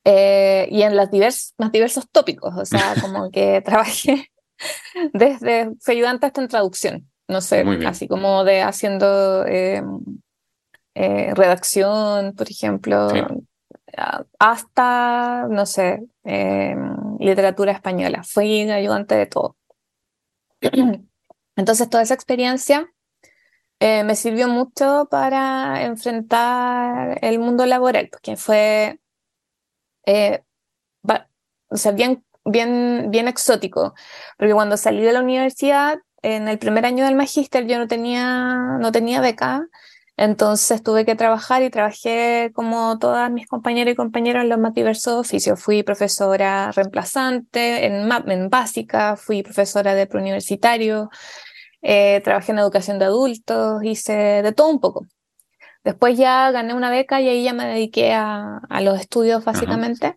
Eh, 0.04 0.66
y 0.70 0.82
en 0.82 0.96
los 0.96 1.08
divers- 1.10 1.52
más 1.58 1.70
diversos 1.72 2.08
tópicos, 2.10 2.54
o 2.56 2.64
sea, 2.64 2.94
como 3.00 3.30
que 3.30 3.60
trabajé 3.62 4.30
desde, 5.12 5.70
fui 5.80 5.94
ayudante 5.96 6.26
hasta 6.26 6.40
en 6.40 6.48
traducción, 6.48 7.10
no 7.28 7.40
sé, 7.40 7.64
así 7.86 8.08
como 8.08 8.44
de 8.44 8.62
haciendo 8.62 9.44
eh, 9.46 9.82
eh, 10.94 11.32
redacción, 11.34 12.34
por 12.34 12.50
ejemplo, 12.50 13.10
Sí. 13.10 13.20
hasta, 14.38 15.46
no 15.48 15.66
sé, 15.66 16.02
eh, 16.24 16.74
literatura 17.18 17.72
española. 17.72 18.22
Fui 18.24 18.68
ayudante 18.70 19.14
de 19.14 19.26
todo. 19.26 19.56
Entonces, 21.60 21.90
toda 21.90 22.02
esa 22.02 22.14
experiencia 22.14 22.90
eh, 23.80 24.02
me 24.04 24.16
sirvió 24.16 24.48
mucho 24.48 25.08
para 25.10 25.84
enfrentar 25.84 27.18
el 27.22 27.38
mundo 27.38 27.66
laboral, 27.66 28.08
porque 28.10 28.36
fue, 28.36 28.98
eh, 30.06 30.42
o 31.68 31.76
sea, 31.76 31.92
bien, 31.92 32.24
bien, 32.44 33.10
bien 33.10 33.28
exótico, 33.28 33.94
porque 34.38 34.54
cuando 34.54 34.76
salí 34.76 35.02
de 35.02 35.12
la 35.12 35.20
universidad, 35.20 35.98
en 36.22 36.48
el 36.48 36.58
primer 36.58 36.86
año 36.86 37.04
del 37.04 37.14
magíster 37.14 37.66
yo 37.66 37.78
no 37.78 37.88
tenía, 37.88 38.78
no 38.80 38.92
tenía 38.92 39.20
beca, 39.20 39.66
Entonces 40.16 40.82
tuve 40.82 41.06
que 41.06 41.16
trabajar 41.16 41.62
y 41.62 41.70
trabajé 41.70 42.52
como 42.54 42.98
todas 42.98 43.30
mis 43.30 43.46
compañeras 43.48 43.94
y 43.94 43.96
compañeros 43.96 44.42
en 44.42 44.50
los 44.50 44.58
más 44.58 44.74
diversos 44.74 45.14
oficios. 45.14 45.60
Fui 45.60 45.82
profesora 45.82 46.72
reemplazante 46.72 47.86
en, 47.86 48.10
en 48.28 48.50
básica, 48.50 49.16
fui 49.16 49.42
profesora 49.42 49.94
de 49.94 50.06
preuniversitario, 50.06 51.10
eh, 51.82 52.20
trabajé 52.22 52.52
en 52.52 52.58
educación 52.58 52.98
de 52.98 53.06
adultos, 53.06 53.82
hice 53.84 54.12
de 54.12 54.52
todo 54.52 54.68
un 54.68 54.80
poco. 54.80 55.06
Después 55.82 56.18
ya 56.18 56.50
gané 56.50 56.74
una 56.74 56.90
beca 56.90 57.20
y 57.20 57.28
ahí 57.28 57.42
ya 57.42 57.54
me 57.54 57.66
dediqué 57.66 58.12
a, 58.12 58.60
los 58.82 59.00
estudios 59.00 59.44
básicamente. 59.44 60.16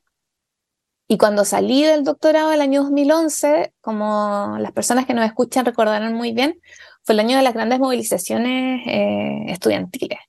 Y 1.08 1.18
cuando 1.18 1.46
salí 1.46 1.84
del 1.84 2.04
doctorado 2.04 2.52
el 2.52 2.62
año 2.62 2.84
2011, 2.84 3.74
como 3.82 4.58
las 4.60 4.72
personas 4.72 5.06
que 5.06 5.14
nos 5.14 5.26
escuchan 5.26 5.66
recordarán 5.66 6.14
muy 6.14 6.34
bien, 6.34 6.60
fue 7.04 7.14
el 7.14 7.20
año 7.20 7.38
de 7.38 7.44
las 7.44 7.54
grandes 7.54 7.80
movilizaciones 7.80 8.82
eh, 8.88 9.46
estudiantiles. 9.48 10.20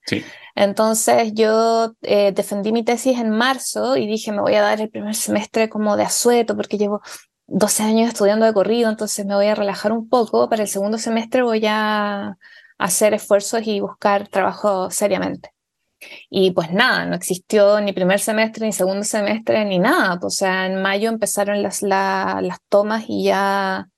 Entonces 0.56 1.32
yo 1.34 1.94
eh, 2.02 2.32
defendí 2.32 2.72
mi 2.72 2.84
tesis 2.84 3.18
en 3.18 3.30
marzo 3.30 3.96
y 3.96 4.06
dije, 4.06 4.32
me 4.32 4.40
voy 4.40 4.54
a 4.54 4.62
dar 4.62 4.80
el 4.80 4.90
primer 4.90 5.14
semestre 5.14 5.68
como 5.68 5.96
de 5.96 6.04
asueto 6.04 6.56
porque 6.56 6.78
llevo 6.78 7.00
12 7.54 7.84
años 7.84 8.08
estudiando 8.08 8.46
de 8.46 8.52
corrido, 8.52 8.90
entonces 8.90 9.24
me 9.24 9.36
voy 9.36 9.46
a 9.46 9.54
relajar 9.54 9.92
un 9.92 10.08
poco. 10.08 10.48
Para 10.48 10.62
el 10.62 10.68
segundo 10.68 10.98
semestre 10.98 11.42
voy 11.42 11.64
a 11.68 12.36
hacer 12.78 13.14
esfuerzos 13.14 13.66
y 13.66 13.78
buscar 13.78 14.26
trabajo 14.28 14.90
seriamente. 14.90 15.50
Y 16.28 16.50
pues 16.50 16.72
nada, 16.72 17.06
no 17.06 17.14
existió 17.14 17.80
ni 17.80 17.92
primer 17.92 18.18
semestre, 18.18 18.66
ni 18.66 18.72
segundo 18.72 19.04
semestre, 19.04 19.64
ni 19.64 19.78
nada. 19.78 20.18
O 20.20 20.30
sea, 20.30 20.66
en 20.66 20.82
mayo 20.82 21.08
empezaron 21.08 21.62
las, 21.62 21.82
las 21.82 22.58
tomas 22.68 23.04
y 23.06 23.24
ya 23.24 23.88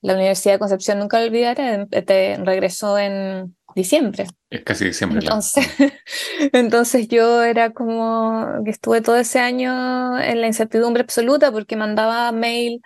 la 0.00 0.14
Universidad 0.14 0.54
de 0.54 0.58
Concepción, 0.60 0.98
nunca 0.98 1.20
lo 1.20 1.26
olvidaré, 1.26 1.86
te 1.86 2.36
regresó 2.38 2.98
en 2.98 3.54
diciembre. 3.74 4.26
Es 4.50 4.62
casi 4.62 4.84
diciembre. 4.86 5.20
Entonces, 5.20 5.66
entonces 6.52 7.08
yo 7.08 7.42
era 7.42 7.70
como 7.72 8.62
que 8.64 8.70
estuve 8.70 9.00
todo 9.00 9.16
ese 9.16 9.38
año 9.38 10.18
en 10.18 10.40
la 10.40 10.46
incertidumbre 10.46 11.02
absoluta 11.02 11.52
porque 11.52 11.76
mandaba 11.76 12.30
mail 12.32 12.80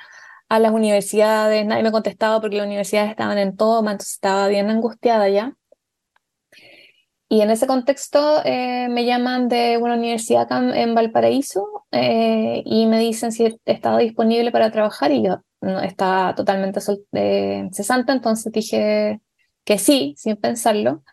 a 0.49 0.59
las 0.59 0.73
universidades, 0.73 1.67
nadie 1.67 1.83
me 1.83 1.93
contestaba 1.93 2.41
porque 2.41 2.57
las 2.57 2.67
universidades 2.67 3.11
estaban 3.11 3.39
en 3.39 3.57
toma, 3.57 3.93
entonces 3.93 4.15
estaba 4.15 4.49
bien 4.49 4.71
angustiada 4.71 5.29
ya. 5.29 5.55
Y 7.31 7.43
en 7.43 7.51
ese 7.51 7.67
contexto 7.67 8.41
eh, 8.45 8.89
me 8.89 9.05
llaman 9.05 9.49
de 9.49 9.77
una 9.77 9.95
universidad 9.95 10.49
en 10.75 10.95
Valparaíso 10.95 11.85
eh, 11.93 12.63
y 12.65 12.87
me 12.87 12.99
dicen 12.99 13.33
si 13.33 13.59
estaba 13.67 13.99
disponible 13.99 14.51
para 14.51 14.71
trabajar 14.71 15.13
y 15.13 15.23
yo 15.23 15.43
no, 15.61 15.81
estaba 15.81 16.35
totalmente 16.35 16.81
eh, 17.13 17.69
cesante, 17.73 18.13
entonces 18.13 18.51
dije 18.51 19.21
que 19.69 19.77
sí, 19.77 20.15
sin 20.17 20.37
pensarlo, 20.37 21.05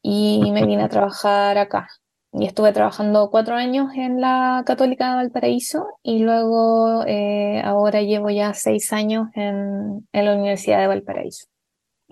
y 0.00 0.48
me 0.52 0.64
vine 0.64 0.84
a 0.84 0.88
trabajar 0.88 1.58
acá. 1.58 1.88
Y 2.32 2.46
estuve 2.46 2.72
trabajando 2.72 3.28
cuatro 3.32 3.56
años 3.56 3.90
en 3.96 4.20
la 4.20 4.62
Católica 4.64 5.10
de 5.10 5.16
Valparaíso 5.16 5.88
y 6.04 6.20
luego 6.20 7.04
ahora 7.64 8.02
llevo 8.02 8.30
ya 8.30 8.54
seis 8.54 8.92
años 8.92 9.26
en, 9.34 10.06
en 10.12 10.24
la 10.24 10.34
Universidad 10.36 10.78
de 10.78 10.86
Valparaíso. 10.86 11.46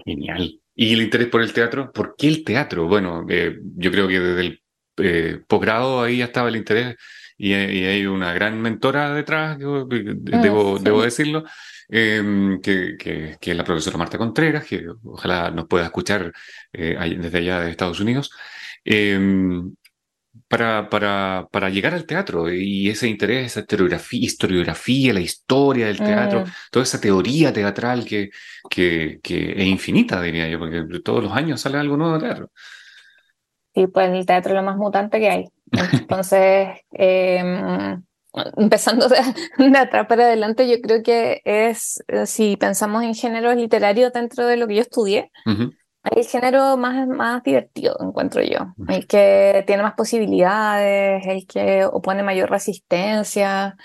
Genial. 0.04 0.60
¿Y 0.74 0.94
el 0.94 1.02
interés 1.02 1.28
por 1.28 1.42
el 1.42 1.52
teatro? 1.52 1.92
¿Por 1.92 2.16
qué 2.16 2.26
el 2.26 2.42
teatro? 2.42 2.88
Bueno, 2.88 3.24
eh, 3.28 3.60
yo 3.76 3.92
creo 3.92 4.08
que 4.08 4.18
desde 4.18 4.40
el 4.40 4.62
eh, 4.96 5.40
posgrado 5.46 6.02
ahí 6.02 6.18
ya 6.18 6.24
estaba 6.24 6.48
el 6.48 6.56
interés 6.56 6.96
y, 7.36 7.52
hay 7.52 8.04
una 8.06 8.32
gran 8.32 8.60
mentora 8.60 9.14
detrás, 9.14 9.58
ah, 9.60 9.84
debo, 9.88 10.80
debo 10.80 11.02
decirlo, 11.02 11.44
em, 11.88 12.60
que, 12.60 12.96
que, 12.98 13.38
es 13.40 13.56
la 13.56 13.64
profesora 13.64 13.98
Marta 13.98 14.18
Contreras, 14.18 14.64
que 14.64 14.86
ojalá 15.04 15.50
nos 15.50 15.66
pueda 15.66 15.84
escuchar 15.86 16.32
eh, 16.72 16.96
desde 17.18 17.38
allá 17.38 17.60
de 17.60 17.70
Estados 17.70 18.00
Unidos. 18.00 18.30
Em, 18.84 19.74
para, 20.46 20.88
para, 20.88 21.48
para, 21.50 21.68
llegar 21.68 21.94
al 21.94 22.06
teatro 22.06 22.52
y 22.52 22.88
ese 22.88 23.08
interés, 23.08 23.56
esa 23.56 23.66
historiografía, 24.12 25.12
la 25.12 25.20
historia 25.20 25.86
del 25.86 25.98
teatro, 25.98 26.42
mm. 26.42 26.50
toda 26.70 26.84
esa 26.84 27.00
teoría 27.00 27.52
teatral 27.52 28.04
que, 28.04 28.30
que, 28.70 29.18
que, 29.22 29.52
es 29.52 29.66
infinita, 29.66 30.22
diría 30.22 30.48
yo, 30.48 30.58
porque 30.58 30.84
todos 31.04 31.24
los 31.24 31.32
años 31.32 31.60
sale 31.60 31.78
algo 31.78 31.96
nuevo 31.96 32.14
de 32.14 32.20
teatro. 32.20 32.50
Sí, 33.74 33.86
pues 33.86 34.10
el 34.10 34.26
teatro 34.26 34.52
es 34.52 34.56
lo 34.56 34.62
más 34.62 34.76
mutante 34.76 35.18
que 35.18 35.28
hay. 35.28 35.44
Entonces, 35.92 36.80
em, 36.92 38.02
empezando 38.56 39.08
de, 39.08 39.18
de, 39.70 39.78
atrás 39.78 40.06
para 40.06 40.24
adelante, 40.24 40.68
yo 40.68 40.80
creo 40.80 41.02
que 41.02 41.40
es, 41.44 42.02
eh, 42.08 42.26
si 42.26 42.56
pensamos 42.56 43.02
en 43.02 43.14
géneros 43.14 43.56
literarios 43.56 44.12
dentro 44.12 44.46
de 44.46 44.56
lo 44.56 44.66
que 44.66 44.76
yo 44.76 44.82
estudié, 44.82 45.30
el 46.10 46.24
género 46.24 46.76
más, 46.76 47.06
más 47.08 47.42
divertido, 47.42 47.96
encuentro 48.00 48.42
yo. 48.42 48.74
El 48.88 49.06
que 49.06 49.64
tiene 49.66 49.82
más 49.82 49.94
posibilidades, 49.94 51.26
el 51.26 51.46
que 51.46 51.84
opone 51.84 52.22
mayor 52.22 52.50
resistencia, 52.50 53.76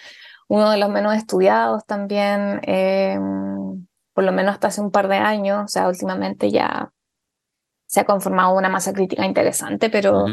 uno 0.47 0.71
de 0.71 0.77
los 0.77 0.89
menos 0.89 1.15
estudiados 1.15 1.85
también, 1.85 2.61
em, 2.63 3.87
por 4.13 4.23
lo 4.23 4.31
menos 4.31 4.53
hasta 4.53 4.67
hace 4.67 4.81
un 4.81 4.91
par 4.91 5.07
de 5.07 5.17
años, 5.17 5.63
o 5.65 5.67
sea, 5.67 5.87
últimamente 5.87 6.51
ya 6.51 6.91
se 7.87 7.99
ha 7.99 8.05
conformado 8.05 8.55
una 8.55 8.69
masa 8.69 8.93
crítica 8.93 9.25
interesante, 9.25 9.89
pero 9.89 10.25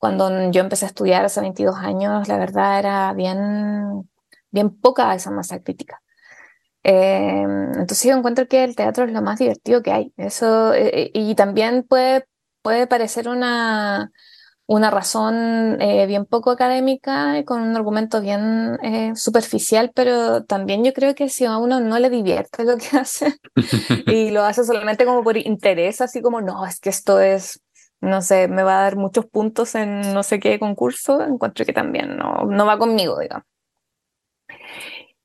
cuando 0.00 0.50
yo 0.50 0.62
empecé 0.62 0.86
a 0.86 0.88
estudiar 0.88 1.26
hace 1.26 1.42
22 1.42 1.76
años, 1.76 2.26
la 2.26 2.38
verdad 2.38 2.78
era 2.78 3.12
bien, 3.12 4.08
bien 4.50 4.70
poca 4.70 5.14
esa 5.14 5.30
masa 5.30 5.62
crítica. 5.62 6.00
Eh, 6.82 7.44
entonces 7.74 8.04
yo 8.04 8.16
encuentro 8.16 8.48
que 8.48 8.64
el 8.64 8.74
teatro 8.74 9.04
es 9.04 9.12
lo 9.12 9.20
más 9.20 9.38
divertido 9.38 9.82
que 9.82 9.92
hay. 9.92 10.12
Eso, 10.16 10.72
eh, 10.72 10.88
eh, 10.88 11.10
y 11.12 11.34
también 11.34 11.82
puede, 11.82 12.24
puede 12.62 12.86
parecer 12.86 13.28
una, 13.28 14.10
una 14.64 14.90
razón 14.90 15.76
bien 15.78 16.24
poco 16.24 16.50
académica, 16.50 17.44
con 17.44 17.60
un 17.60 17.76
argumento 17.76 18.22
bien 18.22 18.78
superficial, 19.16 19.92
pero 19.94 20.44
también 20.44 20.82
yo 20.82 20.94
creo 20.94 21.14
que 21.14 21.28
si 21.28 21.44
a 21.44 21.58
uno 21.58 21.80
no 21.80 21.98
le 21.98 22.08
divierte 22.08 22.64
lo 22.64 22.78
que 22.78 22.96
hace 22.96 23.34
y 24.06 24.30
lo 24.30 24.44
hace 24.44 24.64
solamente 24.64 25.04
como 25.04 25.22
por 25.22 25.36
interés, 25.36 26.00
así 26.00 26.22
como, 26.22 26.40
no, 26.40 26.64
es 26.64 26.80
que 26.80 26.88
esto 26.88 27.20
es, 27.20 27.60
no 28.00 28.22
sé, 28.22 28.48
me 28.48 28.62
va 28.62 28.80
a 28.80 28.82
dar 28.82 28.96
muchos 28.96 29.26
puntos 29.26 29.74
en 29.74 30.14
no 30.14 30.22
sé 30.22 30.40
qué 30.40 30.58
concurso, 30.58 31.22
encuentro 31.22 31.64
que 31.64 31.72
también 31.72 32.16
no, 32.16 32.44
no 32.46 32.66
va 32.66 32.78
conmigo, 32.78 33.18
digamos. 33.18 33.44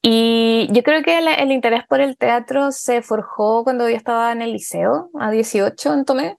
Y 0.02 0.68
yo 0.72 0.84
creo 0.84 1.02
que 1.02 1.18
el, 1.18 1.52
interés 1.52 1.82
por 1.88 2.00
el 2.00 2.16
teatro 2.16 2.72
se 2.72 3.02
forjó 3.02 3.64
cuando 3.64 3.90
yo 3.90 3.96
estaba 3.96 4.32
en 4.32 4.44
el 4.44 4.54
liceo, 4.54 5.10
a 5.20 5.32
18 5.32 5.94
en 5.94 6.06
Tomé. 6.06 6.38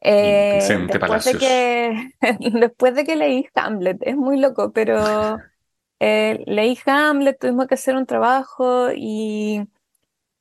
Eh, 0.00 0.60
después, 0.88 1.24
de 1.24 1.34
que, 1.34 2.12
después 2.60 2.94
de 2.94 3.04
que 3.04 3.16
leí 3.16 3.48
Hamlet, 3.54 3.98
es 4.02 4.16
muy 4.16 4.38
loco, 4.38 4.70
pero 4.72 5.38
eh, 6.00 6.44
leí 6.46 6.78
Hamlet, 6.86 7.38
tuvimos 7.40 7.66
que 7.66 7.74
hacer 7.74 7.96
un 7.96 8.06
trabajo 8.06 8.92
y, 8.94 9.66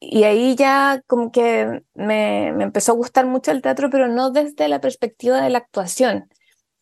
y 0.02 0.24
ahí 0.24 0.56
ya 0.56 1.02
como 1.08 1.32
que 1.32 1.84
me, 1.94 2.52
me 2.54 2.64
empezó 2.66 2.92
a 2.94 2.96
gustar 2.96 3.26
mucho 3.28 3.52
el 3.52 3.62
teatro, 3.62 3.90
pero 3.90 4.10
no 4.10 4.32
desde 4.32 4.68
la 4.68 4.82
perspectiva 4.82 5.42
de 5.42 5.50
la 5.52 5.60
actuación, 5.60 6.30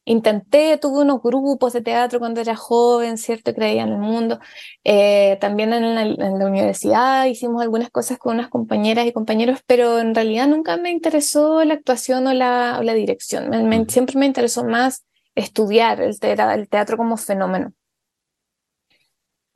Intenté, 0.10 0.78
tuve 0.80 1.04
unos 1.04 1.22
grupos 1.22 1.72
de 1.74 1.82
teatro 1.82 2.18
cuando 2.18 2.42
era 2.42 2.56
joven, 2.56 3.20
¿cierto? 3.20 3.54
Creía 3.54 3.84
en 3.84 3.90
el 3.90 4.00
mundo. 4.00 4.40
Eh, 4.84 5.38
también 5.40 5.72
en 5.72 6.18
la, 6.18 6.48
universidad 6.48 7.28
hicimos 7.28 7.62
algunas 7.62 7.92
cosas 7.92 8.18
con 8.18 8.34
unas 8.34 8.50
compañeras 8.50 9.06
y 9.06 9.14
compañeros, 9.14 9.60
pero 9.68 10.00
en 10.00 10.16
realidad 10.16 10.48
nunca 10.48 10.78
me 10.78 10.90
interesó 10.90 11.64
la 11.64 11.76
actuación 11.76 12.26
o 12.26 12.34
la, 12.34 12.82
la 12.82 12.94
dirección. 12.96 13.52
siempre 13.88 14.18
me 14.18 14.26
interesó 14.26 14.64
más 14.64 15.06
estudiar 15.36 16.02
el, 16.02 16.18
el 16.20 16.70
teatro 16.70 16.98
como 16.98 17.16
fenómeno. 17.16 17.74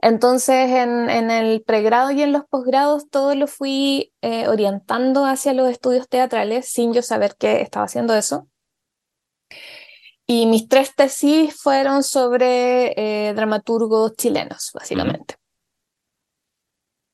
Entonces, 0.06 0.70
en, 0.70 1.10
en, 1.10 1.32
el 1.32 1.62
pregrado 1.63 2.12
y 2.12 2.22
en 2.22 2.34
los 2.34 2.44
posgrados, 2.44 3.10
todo 3.10 3.36
lo 3.36 3.48
fui 3.48 4.12
eh, 4.22 4.50
orientando 4.50 5.26
hacia 5.26 5.54
los 5.54 5.70
estudios 5.70 6.10
teatrales 6.10 6.68
sin 6.68 6.92
yo 6.92 7.02
saber 7.02 7.38
que 7.38 7.62
estaba 7.62 7.86
haciendo 7.86 8.13
eso. 8.13 8.50
Y 10.28 10.46
mis 10.46 10.68
tres 10.68 10.94
tesis 10.94 11.56
fueron 11.56 12.04
sobre 12.04 12.92
eh, 12.98 13.34
dramaturgos 13.34 14.13
chilenos, 14.18 14.72
básicamente. 14.74 15.36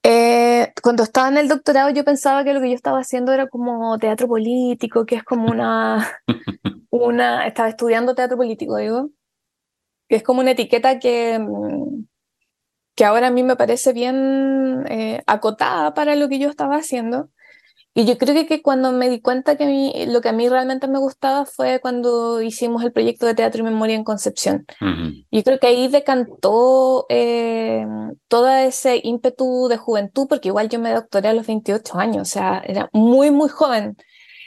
Eh, 0.02 0.73
cuando 0.82 1.04
estaba 1.04 1.28
en 1.28 1.38
el 1.38 1.47
doctorado 1.47 1.91
yo 1.91 2.04
pensaba 2.04 2.43
que 2.43 2.54
lo 2.56 2.62
que 2.62 2.69
yo 2.69 2.75
estaba 2.75 3.02
haciendo 3.02 3.32
era 3.34 3.47
como 3.47 3.99
teatro 3.99 4.28
político, 4.28 5.06
que 5.06 5.17
es 5.17 5.23
como 5.23 5.52
una, 5.52 6.10
una 6.89 7.45
estaba 7.45 7.69
estudiando 7.69 8.15
teatro 8.15 8.36
político, 8.36 8.78
digo, 8.78 9.12
que 10.08 10.15
es 10.15 10.23
como 10.23 10.41
una 10.41 10.52
etiqueta 10.52 10.97
que, 10.97 11.38
mm, 11.38 12.09
que 12.99 13.05
ahora 13.05 13.27
a 13.27 13.31
mí 13.31 13.43
me 13.43 13.55
parece 13.55 13.93
bien 13.93 14.83
eh, 14.89 15.23
acotada 15.25 15.93
para 15.93 16.17
lo 16.17 16.27
que 16.27 16.38
yo 16.38 16.49
estaba 16.49 16.75
haciendo. 16.75 17.29
Y 17.93 18.03
yo 18.03 18.17
creo 18.17 18.35
que, 18.35 18.45
que 18.45 18.62
cuando 18.62 18.91
me 18.91 19.07
di 19.07 19.21
cuenta 19.21 19.55
que 19.55 19.63
a 19.63 19.67
mí, 19.67 19.93
lo 20.07 20.19
que 20.19 20.27
a 20.27 20.33
mí 20.33 20.49
realmente 20.49 20.89
me 20.89 20.99
gustaba 20.99 21.45
fue 21.45 21.79
cuando 21.79 22.41
hicimos 22.41 22.83
el 22.83 22.91
proyecto 22.91 23.25
de 23.25 23.35
teatro 23.35 23.62
y 23.62 23.63
memoria 23.63 23.95
en 23.95 24.03
Concepción. 24.03 24.65
Yo 25.31 25.43
creo 25.43 25.59
que 25.59 25.67
ahí 25.67 25.88
decantó 25.88 27.05
eh, 27.07 27.85
todo 28.27 28.49
ese 28.49 28.99
ímpetu 29.01 29.69
de 29.69 29.77
juventud, 29.77 30.27
porque 30.27 30.49
igual 30.49 30.67
yo 30.67 30.79
me 30.79 30.91
doctoré 30.91 31.29
a 31.29 31.33
los 31.33 31.47
28 31.47 31.97
años, 31.97 32.23
o 32.23 32.31
sea, 32.31 32.62
era 32.65 32.89
muy, 32.91 33.31
muy 33.31 33.47
joven. 33.47 33.95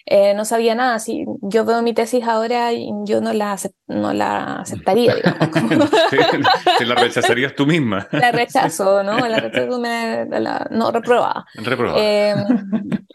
Eh, 0.06 0.34
no 0.34 0.44
sabía 0.44 0.74
nada. 0.74 0.98
Si 0.98 1.24
yo 1.42 1.64
veo 1.64 1.82
mi 1.82 1.94
tesis 1.94 2.24
ahora, 2.24 2.70
yo 3.04 3.20
no 3.20 3.32
la, 3.32 3.56
no 3.86 4.12
la 4.12 4.60
aceptaría, 4.60 5.14
digamos. 5.14 5.90
Te 6.78 6.86
la 6.86 6.94
rechazarías 6.96 7.54
tú 7.54 7.66
misma. 7.66 8.08
La 8.12 8.32
rechazo, 8.32 9.02
¿no? 9.02 9.18
La 9.28 9.38
rechazo, 9.38 9.78
me, 9.78 10.26
la, 10.26 10.66
no, 10.70 10.90
reprobada. 10.90 11.44
Eh, 11.96 12.34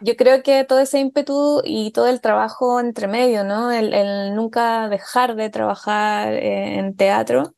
yo 0.02 0.16
creo 0.16 0.44
que 0.44 0.64
todo 0.64 0.80
ese 0.80 1.00
ímpetu 1.00 1.62
y 1.64 1.92
todo 1.92 2.08
el 2.08 2.22
trabajo 2.22 2.80
entre 2.80 3.08
medio, 3.08 3.44
¿no? 3.44 3.72
El, 3.72 4.36
nunca 4.36 4.90
dejar 4.90 5.36
de 5.36 5.50
trabajar 5.50 6.34
eh, 6.34 6.80
en 6.80 6.96
teatro, 6.96 7.54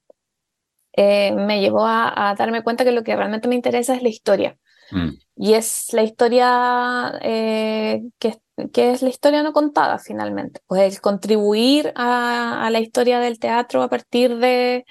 me 0.98 1.62
llevó 1.62 1.86
a, 1.86 2.36
darme 2.38 2.64
cuenta 2.64 2.84
que 2.84 2.92
lo 2.92 3.04
que 3.04 3.16
realmente 3.16 3.48
me 3.48 3.56
interesa 3.56 3.96
es 3.96 4.04
la 4.04 4.10
historia. 4.10 4.58
Mm. 4.92 5.10
Y 5.38 5.54
es 5.54 5.94
la 5.94 6.04
historia 6.04 7.14
que 7.22 8.40
que 8.74 8.92
es 8.92 9.02
la 9.02 9.10
historia 9.10 9.44
no 9.44 9.54
contada 9.54 10.00
finalmente, 10.00 10.62
pues 10.68 11.00
contribuir 11.00 11.94
a, 11.96 12.70
la 12.72 12.80
historia 12.80 13.20
del 13.20 13.40
teatro 13.40 13.84
a 13.84 13.90
partir 13.90 14.38
de, 14.38 14.86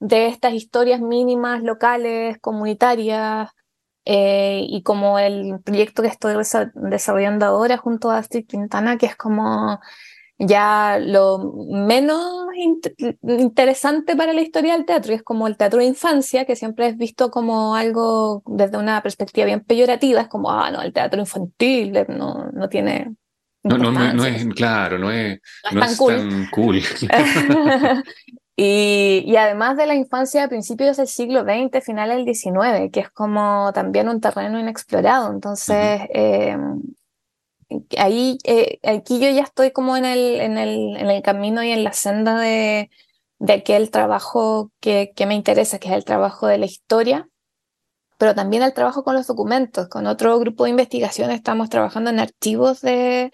de 0.00 0.26
estas 0.28 0.54
historias 0.54 1.00
mínimas, 1.00 1.62
locales, 1.62 2.38
comunitarias, 2.40 3.50
eh, 4.04 4.64
y 4.66 4.82
como 4.82 5.18
el 5.18 5.60
proyecto 5.62 6.00
que 6.02 6.08
estoy 6.08 6.34
desarrollando 6.74 7.44
ahora 7.44 7.76
junto 7.76 8.10
a 8.10 8.16
Astrid 8.18 8.46
Quintana, 8.46 8.96
que 8.96 9.04
es 9.04 9.16
como 9.16 9.80
ya 10.38 10.98
lo 11.00 11.52
menos 11.68 12.48
interesante 13.22 14.14
para 14.14 14.32
la 14.32 14.40
historia 14.40 14.74
del 14.74 14.84
teatro, 14.84 15.12
y 15.12 15.16
es 15.16 15.22
como 15.22 15.48
el 15.48 15.56
teatro 15.56 15.80
de 15.80 15.86
infancia, 15.86 16.44
que 16.44 16.54
siempre 16.54 16.86
es 16.86 16.96
visto 16.96 17.30
como 17.30 17.74
algo 17.74 18.42
desde 18.46 18.78
una 18.78 19.02
perspectiva 19.02 19.46
bien 19.46 19.64
peyorativa, 19.64 20.20
es 20.20 20.28
como, 20.28 20.50
ah, 20.50 20.70
no, 20.70 20.80
el 20.82 20.92
teatro 20.92 21.20
infantil 21.20 21.92
no, 22.08 22.50
no 22.52 22.68
tiene... 22.68 23.14
No, 23.64 23.76
no, 23.76 23.90
no, 23.90 24.24
es, 24.24 24.46
claro, 24.54 24.98
no 24.98 25.10
es, 25.10 25.40
no 25.72 25.82
es, 25.82 25.98
tan 25.98 26.46
cool. 26.50 26.80
y, 28.56 29.24
y, 29.26 29.36
además 29.36 29.76
de 29.76 29.86
la 29.86 29.96
infancia 29.96 30.42
de 30.42 30.48
principios 30.48 30.96
del 30.96 31.08
siglo 31.08 31.42
XX, 31.42 31.84
finales 31.84 32.24
del 32.24 32.34
XIX, 32.34 32.90
que 32.92 33.00
es 33.00 33.10
como 33.10 33.72
también 33.74 34.08
un 34.08 34.20
terreno 34.20 34.60
inexplorado. 34.60 35.30
Entonces, 35.32 36.02
ahí, 37.98 38.38
eh, 38.44 38.78
aquí 38.84 39.20
yo 39.20 39.30
ya 39.30 39.42
estoy 39.42 39.72
como 39.72 39.96
en 39.96 40.04
el, 40.04 40.40
en 40.40 40.58
el, 40.58 40.96
en 40.96 41.10
el 41.10 41.22
camino 41.22 41.62
y 41.62 41.70
en 41.70 41.84
la 41.84 41.92
senda 41.92 42.38
de, 42.38 42.90
de 43.38 43.52
aquel 43.52 43.90
trabajo 43.90 44.72
que, 44.80 45.12
que 45.14 45.26
me 45.26 45.34
interesa, 45.34 45.78
que 45.78 45.88
es 45.88 45.94
el 45.94 46.04
trabajo 46.04 46.46
de 46.46 46.58
la 46.58 46.66
historia, 46.66 47.28
pero 48.18 48.34
también 48.34 48.62
el 48.62 48.74
trabajo 48.74 49.04
con 49.04 49.14
los 49.14 49.26
documentos. 49.26 49.88
Con 49.88 50.06
otro 50.06 50.38
grupo 50.38 50.64
de 50.64 50.70
investigación 50.70 51.30
estamos 51.30 51.70
trabajando 51.70 52.10
en 52.10 52.20
archivos 52.20 52.80
de, 52.80 53.30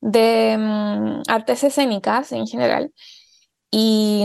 de 0.00 0.56
mm, 0.58 1.22
artes 1.28 1.64
escénicas 1.64 2.32
en 2.32 2.46
general. 2.46 2.92
Y, 3.70 4.24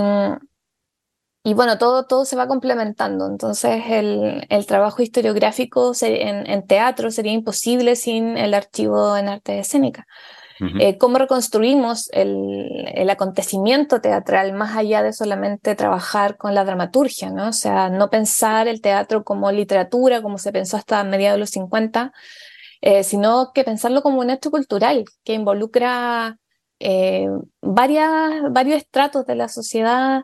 y 1.48 1.54
bueno, 1.54 1.78
todo, 1.78 2.04
todo 2.06 2.26
se 2.26 2.36
va 2.36 2.46
complementando. 2.46 3.26
Entonces, 3.26 3.82
el, 3.88 4.46
el 4.50 4.66
trabajo 4.66 5.02
historiográfico 5.02 5.94
en, 6.02 6.46
en, 6.46 6.68
teatro 6.68 7.10
sería 7.10 7.32
imposible 7.32 7.96
sin 7.96 8.38
el 8.38 8.54
archivo 8.54 9.16
en 9.16 9.30
arte 9.30 9.58
escénica. 9.60 10.06
Eh, 10.82 10.98
¿Cómo 10.98 11.20
reconstruimos 11.20 12.10
el, 12.12 12.84
el, 12.94 13.10
acontecimiento 13.10 14.02
teatral 14.02 14.52
más 14.52 14.76
allá 14.76 15.04
de 15.04 15.14
solamente 15.14 15.74
trabajar 15.76 16.36
con 16.36 16.54
la 16.54 16.66
dramaturgia? 16.66 17.30
¿no? 17.30 17.48
O 17.48 17.54
sea, 17.54 17.90
no 17.90 18.10
pensar 18.10 18.68
el 18.68 18.82
teatro 18.82 19.24
como 19.24 19.50
literatura, 19.50 20.22
como 20.22 20.40
se 20.40 20.52
pensó 20.52 20.76
hasta 20.76 21.02
mediados 21.06 21.36
de 21.36 21.40
los 21.40 21.52
50, 21.52 22.12
eh, 22.82 23.06
sino 23.06 23.52
que 23.54 23.64
pensarlo 23.64 24.02
como 24.02 24.20
un 24.20 24.32
hecho 24.32 24.52
cultural 24.52 25.06
que 25.24 25.34
involucra 25.34 26.40
eh, 26.80 27.30
varias, 27.62 28.52
varios 28.52 28.80
estratos 28.80 29.26
de 29.26 29.36
la 29.36 29.48
sociedad 29.48 30.24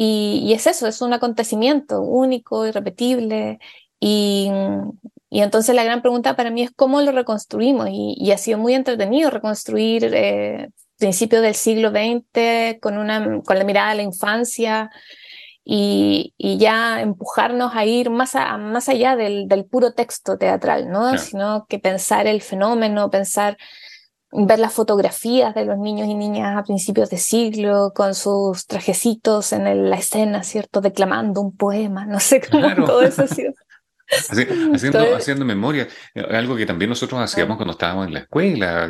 y, 0.00 0.52
es 0.52 0.68
eso, 0.68 0.86
es 0.86 1.02
un 1.02 1.12
acontecimiento 1.12 2.00
único, 2.02 2.64
irrepetible. 2.64 3.58
Y, 3.98 4.48
y, 5.28 5.40
entonces 5.40 5.74
la 5.74 5.82
gran 5.82 6.02
pregunta 6.02 6.36
para 6.36 6.52
mí 6.52 6.62
es 6.62 6.70
cómo 6.70 7.00
lo 7.00 7.10
reconstruimos. 7.10 7.88
Y, 7.90 8.30
ha 8.30 8.38
sido 8.38 8.58
muy 8.58 8.74
entretenido 8.74 9.28
reconstruir 9.28 10.08
eh, 10.14 10.68
principios 10.98 11.42
del 11.42 11.56
siglo 11.56 11.90
XX 11.90 12.78
con, 12.80 12.96
una, 12.96 13.42
con 13.42 13.58
la 13.58 13.64
mirada 13.64 13.90
a 13.90 13.94
la 13.96 14.02
infancia 14.02 14.88
y, 15.64 16.32
y 16.38 16.58
ya 16.58 17.00
empujarnos 17.00 17.74
a 17.74 17.84
ir 17.84 18.08
más, 18.08 18.34
más 18.34 18.88
allá 18.88 19.16
del, 19.16 19.48
del, 19.48 19.64
puro 19.64 19.94
texto 19.94 20.38
teatral, 20.38 20.88
¿no? 20.90 21.18
Sino 21.18 21.66
que 21.68 21.80
pensar 21.80 22.28
el 22.28 22.40
fenómeno, 22.40 23.10
pensar 23.10 23.58
ver 24.30 24.58
las 24.58 24.72
fotografías 24.72 25.54
de 25.54 25.64
los 25.64 25.78
niños 25.78 26.08
y 26.08 26.14
niñas 26.14 26.56
a 26.56 26.62
principios 26.62 27.10
de 27.10 27.16
siglo 27.18 27.92
con 27.94 28.14
sus 28.14 28.66
trajecitos 28.66 29.52
en 29.52 29.90
la 29.90 29.96
escena, 29.96 30.42
¿cierto? 30.42 30.80
Declamando 30.80 31.40
un 31.40 31.56
poema, 31.56 32.04
no 32.06 32.20
sé 32.20 32.40
cómo 32.40 32.74
todo 32.74 33.02
eso 33.02 33.22
ha 33.22 33.26
sido. 33.26 33.52
haciendo, 34.74 35.16
haciendo 35.16 35.44
memoria, 35.44 35.86
eh, 36.14 36.24
algo 36.30 36.56
que 36.56 36.64
también 36.64 36.88
nosotros 36.88 37.20
hacíamos 37.20 37.56
cuando 37.56 37.72
estábamos 37.72 38.06
en 38.06 38.14
la 38.14 38.20
escuela, 38.20 38.88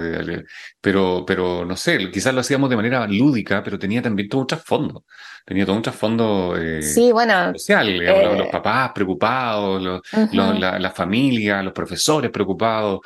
pero, 0.80 1.24
pero 1.26 1.64
no 1.64 1.76
sé, 1.76 2.10
quizás 2.10 2.32
lo 2.32 2.40
hacíamos 2.40 2.70
de 2.70 2.76
manera 2.76 3.06
lúdica, 3.06 3.62
pero 3.62 3.78
tenía 3.78 4.00
también 4.00 4.28
todo 4.28 4.42
un 4.42 4.46
trasfondo, 4.46 5.04
tenía 5.48 5.64
todo 5.64 5.76
un 5.76 5.82
trasfondo 5.82 6.54
eh, 6.58 6.82
sí, 6.82 7.10
bueno, 7.10 7.54
social, 7.54 7.96
los, 7.96 8.46
eh, 8.46 8.48
papás 8.52 8.92
preocupados, 8.94 9.82
los, 9.82 10.02
la, 10.30 10.92
familia, 10.94 11.62
los 11.62 11.72
profesores 11.72 12.30
preocupados, 12.30 13.00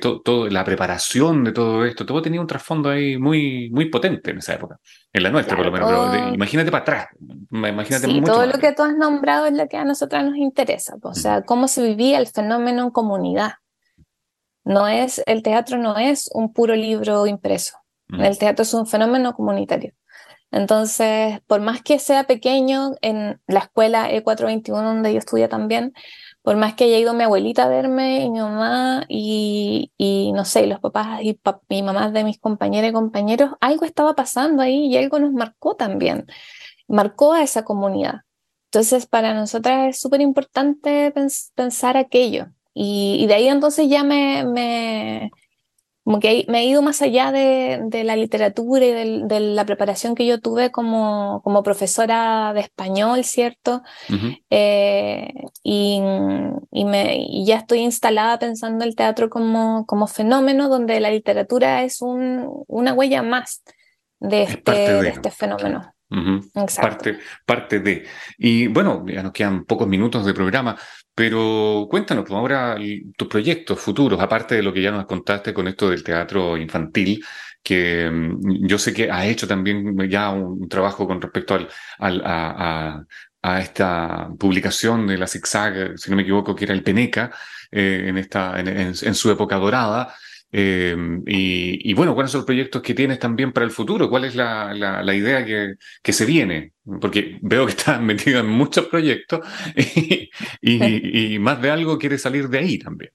todo, 0.00 0.48
la 0.48 0.64
preparación 0.64 1.44
de 1.44 1.52
todo 1.52 1.84
esto, 1.84 2.04
todo 2.04 2.20
tenía 2.20 2.40
un 2.40 2.48
trasfondo 2.48 2.90
ahí 2.90 3.16
muy, 3.16 3.70
muy 3.70 3.84
potente 3.84 4.32
en 4.32 4.38
esa 4.38 4.54
época. 4.54 4.80
En 5.12 5.22
la 5.22 5.30
nuestra, 5.30 5.56
por 5.56 5.66
lo 5.66 5.70
menos. 5.70 5.88
Pero 5.88 6.34
imagínate 6.34 6.72
para 6.72 6.82
atrás. 6.82 7.06
Imagínate 7.52 8.06
sí, 8.06 8.20
todo 8.22 8.44
lo 8.46 8.58
que 8.58 8.72
tú 8.72 8.82
has 8.82 8.96
nombrado 8.96 9.46
es 9.46 9.52
lo 9.52 9.68
que 9.68 9.76
a 9.76 9.84
nosotras 9.84 10.24
nos 10.24 10.36
interesa. 10.36 10.96
O 11.00 11.14
sea, 11.14 11.42
cómo 11.42 11.68
se 11.68 11.86
vivía 11.86 12.18
el 12.18 12.26
fenómeno 12.26 12.82
en 12.82 12.90
comunidad. 12.90 13.52
No 14.64 14.88
es, 14.88 15.22
el 15.26 15.44
teatro 15.44 15.78
no 15.78 15.96
es 15.96 16.28
un 16.34 16.52
puro 16.52 16.74
libro 16.74 17.28
impreso. 17.28 17.76
El 18.08 18.36
teatro 18.36 18.64
es 18.64 18.74
un 18.74 18.86
fenómeno 18.86 19.32
comunitario. 19.32 19.92
Entonces, 20.52 21.40
por 21.46 21.62
más 21.62 21.82
que 21.82 21.98
sea 21.98 22.24
pequeño, 22.24 22.92
en 23.00 23.40
la 23.46 23.60
escuela 23.60 24.10
E421, 24.10 24.82
donde 24.82 25.12
yo 25.12 25.18
estudié 25.18 25.48
también, 25.48 25.94
por 26.42 26.56
más 26.56 26.74
que 26.74 26.84
haya 26.84 26.98
ido 26.98 27.14
mi 27.14 27.24
abuelita 27.24 27.64
a 27.64 27.68
verme 27.68 28.24
y 28.24 28.30
mi 28.30 28.40
mamá 28.40 29.06
y, 29.08 29.92
y 29.96 30.32
no 30.32 30.44
sé, 30.44 30.66
los 30.66 30.80
papás 30.80 31.22
y, 31.22 31.40
mi 31.70 31.82
mamás 31.82 32.12
de 32.12 32.24
mis 32.24 32.38
compañeras 32.38 32.90
y 32.90 32.92
compañeros, 32.92 33.52
algo 33.60 33.86
estaba 33.86 34.14
pasando 34.14 34.62
ahí 34.62 34.86
y 34.86 34.96
algo 34.98 35.18
nos 35.18 35.32
marcó 35.32 35.74
también, 35.74 36.26
marcó 36.86 37.32
a 37.32 37.42
esa 37.42 37.64
comunidad. 37.64 38.22
Entonces, 38.66 39.06
para 39.06 39.34
nosotras 39.34 39.88
es 39.90 40.00
súper 40.00 40.20
importante 40.20 41.12
pensar 41.54 41.96
aquello. 41.96 42.48
Y, 42.74 43.18
y, 43.20 43.26
de 43.26 43.34
ahí 43.34 43.48
entonces 43.48 43.88
ya 43.88 44.02
me, 44.04 44.44
me, 44.44 45.30
como 46.04 46.18
que 46.18 46.44
me 46.48 46.60
he 46.60 46.64
ido 46.64 46.82
más 46.82 47.00
allá 47.00 47.30
de, 47.30 47.80
de 47.84 48.02
la 48.02 48.16
literatura 48.16 48.84
y 48.84 48.90
de, 48.90 49.40
la 49.40 49.64
preparación 49.64 50.14
que 50.14 50.26
yo 50.26 50.40
tuve 50.40 50.70
como, 50.72 51.40
como 51.44 51.62
profesora 51.62 52.52
de 52.54 52.60
español, 52.60 53.24
¿cierto? 53.24 53.82
Eh, 54.50 55.32
y, 55.62 56.02
y, 56.72 56.84
me, 56.84 57.16
y 57.18 57.46
ya 57.46 57.58
estoy 57.58 57.80
instalada 57.80 58.38
pensando 58.40 58.84
el 58.84 58.96
teatro 58.96 59.30
como, 59.30 59.86
como 59.86 60.08
fenómeno 60.08 60.68
donde 60.68 60.98
la 60.98 61.10
literatura 61.10 61.84
es 61.84 62.02
un, 62.02 62.64
una 62.66 62.94
huella 62.94 63.22
más 63.22 63.62
de 64.18 64.42
este, 64.42 64.72
de 64.72 65.08
este 65.08 65.30
fenómeno. 65.30 65.94
parte, 66.76 67.18
parte 67.46 67.80
de. 67.80 68.04
Y 68.38 68.66
bueno, 68.66 69.04
ya 69.06 69.22
nos 69.22 69.32
quedan 69.32 69.64
pocos 69.64 69.86
minutos 69.88 70.26
de 70.26 70.34
programa. 70.34 70.76
Pero 71.14 71.86
cuéntanos, 71.90 72.24
pues, 72.26 72.36
ahora 72.36 72.76
tus 73.16 73.28
proyectos 73.28 73.78
futuros, 73.80 74.20
aparte 74.20 74.54
de 74.56 74.62
lo 74.62 74.72
que 74.72 74.82
ya 74.82 74.90
nos 74.90 75.06
contaste 75.06 75.52
con 75.52 75.68
esto 75.68 75.90
del 75.90 76.02
teatro 76.02 76.56
infantil, 76.56 77.22
que 77.62 78.10
mm, 78.10 78.66
yo 78.66 78.78
sé 78.78 78.92
que 78.94 79.10
has 79.10 79.26
hecho 79.26 79.46
también 79.46 79.96
ya 80.08 80.30
un, 80.30 80.68
trabajo 80.68 81.06
con 81.06 81.20
respecto 81.20 81.54
al, 81.54 81.68
al 81.98 82.22
a, 82.24 83.04
a, 83.42 83.60
esta 83.60 84.30
publicación 84.38 85.06
de 85.06 85.18
la 85.18 85.26
ZigZag, 85.26 85.98
si 85.98 86.10
no 86.10 86.16
me 86.16 86.22
equivoco, 86.22 86.54
que 86.54 86.64
era 86.64 86.74
el 86.74 86.82
Peneca, 86.82 87.30
eh, 87.70 88.04
en, 88.08 88.18
esta, 88.18 88.58
en, 88.60 88.68
en, 88.68 89.14
su 89.14 89.30
época 89.30 89.56
dorada. 89.56 90.14
Eh, 90.54 90.94
y, 91.26 91.90
y, 91.90 91.94
bueno, 91.94 92.14
¿cuáles 92.14 92.30
son 92.30 92.40
los 92.40 92.46
proyectos 92.46 92.82
que 92.82 92.92
tienes 92.92 93.18
también 93.18 93.52
para 93.52 93.64
el 93.64 93.72
futuro? 93.72 94.10
¿Cuál 94.10 94.26
es 94.26 94.34
la, 94.34 94.74
la, 94.74 95.02
la 95.02 95.14
idea 95.14 95.44
que, 95.46 95.76
que, 96.02 96.12
se 96.12 96.26
viene? 96.26 96.74
Porque 97.00 97.38
veo 97.40 97.64
que 97.64 97.72
estás 97.72 98.00
metido 98.02 98.40
en 98.40 98.48
muchos 98.48 98.86
proyectos 98.86 99.40
y, 99.74 100.30
y, 100.60 101.34
y, 101.34 101.38
más 101.38 101.60
de 101.62 101.70
algo 101.70 101.98
quiere 101.98 102.18
salir 102.18 102.48
de 102.50 102.58
ahí 102.58 102.78
también. 102.78 103.12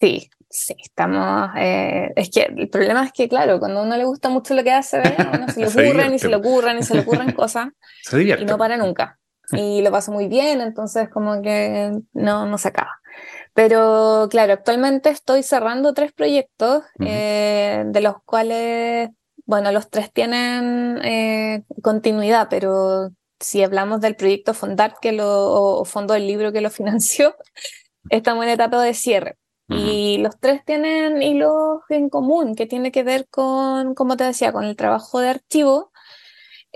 Sí, 0.00 0.28
sí, 0.50 0.74
estamos. 0.82 1.50
Eh, 1.56 2.12
es 2.16 2.28
que 2.28 2.52
el 2.56 2.68
problema 2.68 3.04
es 3.04 3.12
que, 3.12 3.28
claro, 3.28 3.60
cuando 3.60 3.80
a 3.80 3.82
uno 3.84 3.96
le 3.96 4.04
gusta 4.04 4.28
mucho 4.28 4.54
lo 4.54 4.64
que 4.64 4.72
hace, 4.72 5.00
uno 5.00 5.48
se 5.48 5.60
le 5.60 5.66
ocurren 5.68 6.12
y 6.12 6.18
se 6.18 6.28
le 6.28 6.36
ocurren 6.36 6.78
y 6.78 6.82
se 6.82 6.94
le 6.94 7.00
ocurren 7.02 7.32
cosas 7.32 7.68
y 8.12 8.44
no 8.44 8.58
para 8.58 8.76
nunca. 8.76 9.20
Y 9.52 9.82
lo 9.82 9.92
pasa 9.92 10.10
muy 10.10 10.26
bien, 10.26 10.60
entonces 10.60 11.08
como 11.08 11.40
que 11.40 11.92
no, 12.14 12.46
no 12.46 12.58
se 12.58 12.68
acaba. 12.68 12.90
Pero 13.54 14.26
claro, 14.30 14.52
actualmente 14.52 15.10
estoy 15.10 15.44
cerrando 15.44 15.94
tres 15.94 16.12
proyectos, 16.12 16.82
eh, 17.00 17.84
de 17.86 18.00
los 18.00 18.16
cuales, 18.24 19.10
bueno, 19.46 19.70
los 19.70 19.88
tres 19.90 20.12
tienen 20.12 20.98
eh, 21.04 21.62
continuidad, 21.82 22.48
pero 22.50 23.10
si 23.38 23.62
hablamos 23.62 24.00
del 24.00 24.16
proyecto 24.16 24.54
Fondart 24.54 24.96
que 25.00 25.12
lo, 25.12 25.52
o 25.52 25.84
Fondo 25.84 26.14
del 26.14 26.26
Libro 26.26 26.52
que 26.52 26.60
lo 26.60 26.70
financió, 26.70 27.36
estamos 28.10 28.44
en 28.44 28.50
etapa 28.50 28.82
de 28.82 28.94
cierre. 28.94 29.38
Y 29.66 30.18
los 30.18 30.38
tres 30.38 30.62
tienen 30.64 31.22
hilos 31.22 31.80
en 31.88 32.10
común, 32.10 32.54
que 32.54 32.66
tiene 32.66 32.92
que 32.92 33.02
ver 33.02 33.26
con, 33.30 33.94
como 33.94 34.16
te 34.16 34.24
decía, 34.24 34.52
con 34.52 34.64
el 34.64 34.76
trabajo 34.76 35.20
de 35.20 35.30
archivo 35.30 35.90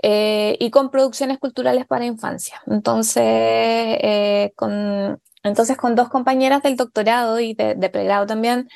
eh, 0.01 0.57
y 0.59 0.71
con 0.71 0.89
producciones 0.89 1.37
culturales 1.37 1.85
para 1.85 2.05
infancia. 2.05 2.61
Entonces, 2.65 3.23
eh, 3.23 4.53
con, 4.55 5.21
entonces, 5.43 5.77
con 5.77 5.95
dos 5.95 6.09
compañeras 6.09 6.63
del 6.63 6.75
doctorado 6.75 7.39
y 7.39 7.53
de, 7.53 7.89
pregrado 7.89 8.25
también, 8.25 8.67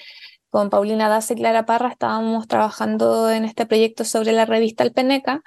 con 0.49 0.69
Paulina 0.69 1.09
Daza 1.09 1.33
y 1.33 1.37
Clara 1.37 1.65
Parra, 1.65 1.89
estábamos 1.89 2.47
trabajando 2.47 3.29
en 3.31 3.45
este 3.45 3.65
proyecto 3.65 4.05
sobre 4.05 4.31
la 4.31 4.45
revista 4.45 4.83
Alpeneca 4.83 5.41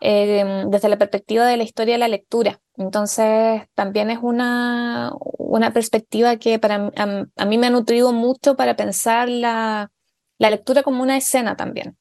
eh, 0.00 0.64
desde 0.68 0.88
la 0.88 0.98
perspectiva 0.98 1.46
de 1.46 1.56
la 1.56 1.62
historia 1.62 1.94
de 1.94 1.98
la 1.98 2.08
lectura. 2.08 2.60
Entonces, 2.76 3.62
también 3.74 4.10
es 4.10 4.18
una, 4.22 5.12
una 5.38 5.72
perspectiva 5.72 6.36
que 6.36 6.58
para, 6.58 6.90
a, 6.96 7.44
mí 7.44 7.58
me 7.58 7.66
ha 7.66 7.70
nutrido 7.70 8.12
mucho 8.12 8.56
para 8.56 8.76
pensar 8.76 9.28
la, 9.28 9.90
la 10.38 10.50
lectura 10.50 10.82
como 10.82 11.02
una 11.02 11.16
escena 11.16 11.56
también. 11.56 11.96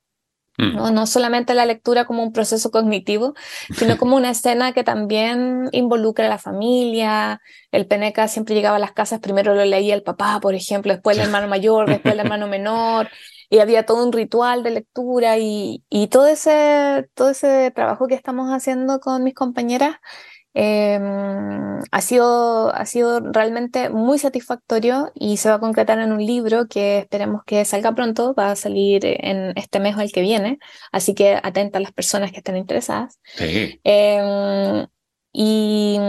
Mm. 0.57 0.75
¿no? 0.75 0.91
no 0.91 1.07
solamente 1.07 1.53
la 1.53 1.65
lectura 1.65 2.05
como 2.05 2.23
un 2.23 2.31
proceso 2.31 2.71
cognitivo, 2.71 3.33
sino 3.75 3.97
como 3.97 4.15
una 4.15 4.29
escena 4.29 4.73
que 4.73 4.83
también 4.83 5.69
involucra 5.71 6.25
a 6.25 6.29
la 6.29 6.37
familia. 6.37 7.41
El 7.71 7.87
Peneca 7.87 8.27
siempre 8.27 8.55
llegaba 8.55 8.77
a 8.77 8.79
las 8.79 8.93
casas, 8.93 9.19
primero 9.19 9.55
lo 9.55 9.65
leía 9.65 9.95
el 9.95 10.03
papá, 10.03 10.39
por 10.39 10.55
ejemplo, 10.55 10.93
después 10.93 11.17
el 11.17 11.23
hermano 11.23 11.47
mayor, 11.47 11.89
después 11.89 12.13
el 12.13 12.19
hermano 12.19 12.47
menor, 12.49 13.09
y 13.49 13.59
había 13.59 13.85
todo 13.85 14.03
un 14.03 14.11
ritual 14.11 14.63
de 14.63 14.71
lectura 14.71 15.37
y, 15.37 15.83
y 15.89 16.07
todo, 16.07 16.27
ese, 16.27 17.09
todo 17.13 17.29
ese 17.29 17.71
trabajo 17.71 18.07
que 18.07 18.15
estamos 18.15 18.49
haciendo 18.49 18.99
con 18.99 19.23
mis 19.23 19.33
compañeras 19.35 19.97
eh, 20.57 20.97
ha, 21.91 22.01
sido, 22.01 22.73
ha 22.73 22.85
sido 22.85 23.19
realmente 23.19 23.89
muy 23.89 24.17
satisfactorio 24.17 25.11
y 25.13 25.35
se 25.35 25.49
va 25.49 25.55
a 25.55 25.59
concretar 25.59 25.99
en 25.99 26.13
un 26.13 26.25
libro 26.25 26.67
que 26.67 26.99
esperemos 26.99 27.43
que 27.45 27.65
salga 27.65 27.93
pronto, 27.93 28.33
va 28.33 28.51
a 28.51 28.55
salir 28.55 29.01
en 29.05 29.51
este 29.57 29.81
mes 29.81 29.97
o 29.97 30.01
el 30.01 30.13
que 30.13 30.21
viene, 30.21 30.59
así 30.93 31.13
que 31.13 31.37
atenta 31.43 31.77
a 31.77 31.81
las 31.81 31.91
personas 31.91 32.31
que 32.31 32.37
estén 32.37 32.55
interesadas. 32.55 33.19
Eh, 33.37 34.87
y, 35.33 35.99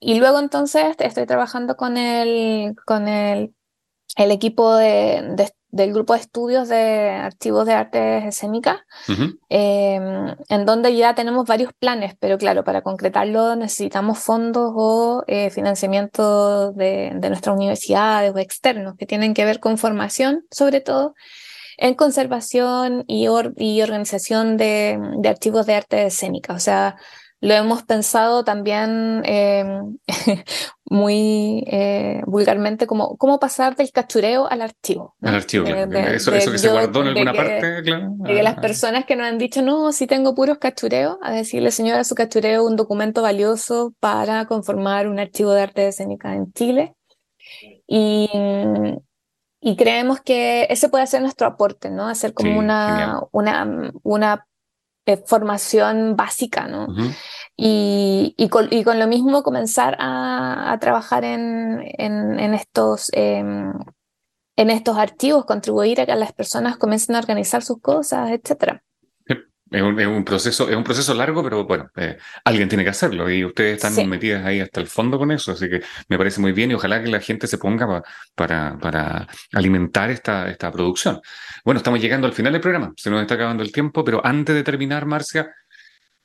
y, 0.00 0.18
luego 0.18 0.40
entonces 0.40 0.96
estoy 0.98 1.26
trabajando 1.26 1.76
con 1.76 1.96
el, 1.96 2.74
con 2.84 3.06
el, 3.06 3.54
el 4.16 4.30
equipo 4.32 4.74
de, 4.74 5.22
de, 5.36 5.48
del 5.72 5.92
grupo 5.92 6.14
de 6.14 6.20
estudios 6.20 6.68
de 6.68 7.10
archivos 7.10 7.66
de 7.66 7.74
artes 7.74 8.24
escénicas, 8.24 8.78
em, 9.48 10.34
en 10.48 10.66
donde 10.66 10.94
ya 10.96 11.14
tenemos 11.14 11.46
varios 11.46 11.72
planes, 11.72 12.14
pero 12.18 12.38
claro, 12.38 12.64
para 12.64 12.82
concretarlo 12.82 13.56
necesitamos 13.56 14.18
fondos 14.18 14.72
o 14.74 15.24
eh, 15.26 15.50
financiamiento 15.50 16.72
de, 16.72 17.12
de, 17.14 17.28
nuestras 17.28 17.56
universidades 17.56 18.34
o 18.34 18.38
externos 18.38 18.94
que 18.96 19.06
tienen 19.06 19.34
que 19.34 19.44
ver 19.44 19.60
con 19.60 19.78
formación, 19.78 20.44
sobre 20.50 20.80
todo 20.80 21.14
en 21.80 21.94
conservación 21.94 23.04
y, 23.06 23.26
y 23.56 23.82
organización 23.82 24.56
de, 24.56 24.98
de 25.18 25.28
archivos 25.28 25.66
de 25.66 25.74
arte 25.74 26.06
escénica. 26.06 26.52
O 26.52 26.58
sea, 26.58 26.96
lo 27.40 27.54
hemos 27.54 27.82
pensado 27.84 28.44
también 28.44 29.22
eh, 29.24 29.64
muy 30.84 31.64
eh, 31.68 32.20
vulgarmente 32.26 32.86
como 32.86 33.16
cómo 33.16 33.38
pasar 33.38 33.76
del 33.76 33.90
cachureo 33.92 34.46
al 34.46 34.60
archivo. 34.60 35.14
Al 35.22 35.36
archivo, 35.36 35.66
eso, 35.66 36.32
que 36.32 36.58
se 36.58 36.70
guardó 36.70 37.00
en 37.00 37.08
alguna 37.08 37.32
parte, 37.32 37.82
claro. 37.82 38.12
De 38.16 38.34
que 38.34 38.42
las 38.42 38.58
ah. 38.58 38.60
personas 38.60 39.06
que 39.06 39.16
nos 39.16 39.26
han 39.26 39.38
dicho, 39.38 39.62
no, 39.62 39.90
si 39.92 40.06
tengo 40.06 40.34
puros 40.34 40.58
cachureos, 40.58 41.16
a 41.22 41.32
decirle, 41.32 41.70
señora, 41.70 42.04
su 42.04 42.14
cachureo 42.14 42.66
un 42.66 42.76
documento 42.76 43.22
valioso 43.22 43.94
para 44.00 44.44
conformar 44.44 45.08
un 45.08 45.18
archivo 45.18 45.52
de 45.52 45.62
arte 45.62 45.88
escénica 45.88 46.34
en 46.34 46.52
Chile. 46.52 46.94
Y, 47.86 48.28
y 49.60 49.76
creemos 49.76 50.20
que 50.20 50.66
ese 50.68 50.90
puede 50.90 51.06
ser 51.06 51.22
nuestro 51.22 51.46
aporte, 51.46 51.90
¿no? 51.90 52.06
Hacer 52.06 52.34
como 52.34 52.58
una, 52.58 53.22
una, 53.32 53.92
una 54.02 54.46
eh, 55.12 55.22
formación 55.26 56.16
básica, 56.16 56.66
¿no? 56.66 56.86
y, 57.56 58.34
y, 58.36 58.48
con, 58.48 58.68
y, 58.70 58.84
con, 58.84 58.98
lo 58.98 59.06
mismo 59.06 59.42
comenzar 59.42 59.96
a, 59.98 60.72
a 60.72 60.78
trabajar 60.78 61.24
en, 61.24 61.82
en, 61.98 62.38
en 62.38 62.54
estos, 62.54 63.10
em, 63.12 63.72
en 64.56 64.70
estos 64.70 64.96
archivos, 64.96 65.44
contribuir 65.44 66.00
a 66.00 66.06
que 66.06 66.14
las 66.16 66.32
personas 66.32 66.76
comiencen 66.76 67.16
a 67.16 67.18
organizar 67.18 67.62
sus 67.62 67.80
cosas, 67.80 68.30
etcétera. 68.30 68.82
Es 69.70 69.82
un, 69.82 70.00
es 70.00 70.06
un, 70.06 70.24
proceso, 70.24 70.68
es 70.68 70.74
un 70.74 70.82
proceso 70.82 71.14
largo, 71.14 71.44
pero 71.44 71.64
bueno, 71.64 71.90
eh, 71.94 72.18
alguien 72.44 72.68
tiene 72.68 72.82
que 72.82 72.90
hacerlo 72.90 73.30
y 73.30 73.44
ustedes 73.44 73.82
están 73.82 74.08
metidas 74.08 74.44
ahí 74.44 74.58
hasta 74.58 74.80
el 74.80 74.88
fondo 74.88 75.16
con 75.16 75.30
eso, 75.30 75.52
así 75.52 75.70
que 75.70 75.80
me 76.08 76.18
parece 76.18 76.40
muy 76.40 76.50
bien 76.50 76.72
y 76.72 76.74
ojalá 76.74 77.00
que 77.00 77.08
la 77.08 77.20
gente 77.20 77.46
se 77.46 77.56
ponga 77.56 78.02
para, 78.34 78.76
para 78.78 79.28
alimentar 79.52 80.10
esta, 80.10 80.50
esta 80.50 80.72
producción. 80.72 81.20
Bueno, 81.64 81.78
estamos 81.78 82.00
llegando 82.00 82.26
al 82.26 82.32
final 82.32 82.52
del 82.52 82.60
programa, 82.60 82.92
se 82.96 83.10
nos 83.10 83.20
está 83.20 83.34
acabando 83.34 83.62
el 83.62 83.70
tiempo, 83.70 84.02
pero 84.02 84.20
antes 84.26 84.56
de 84.56 84.64
terminar, 84.64 85.06
Marcia, 85.06 85.54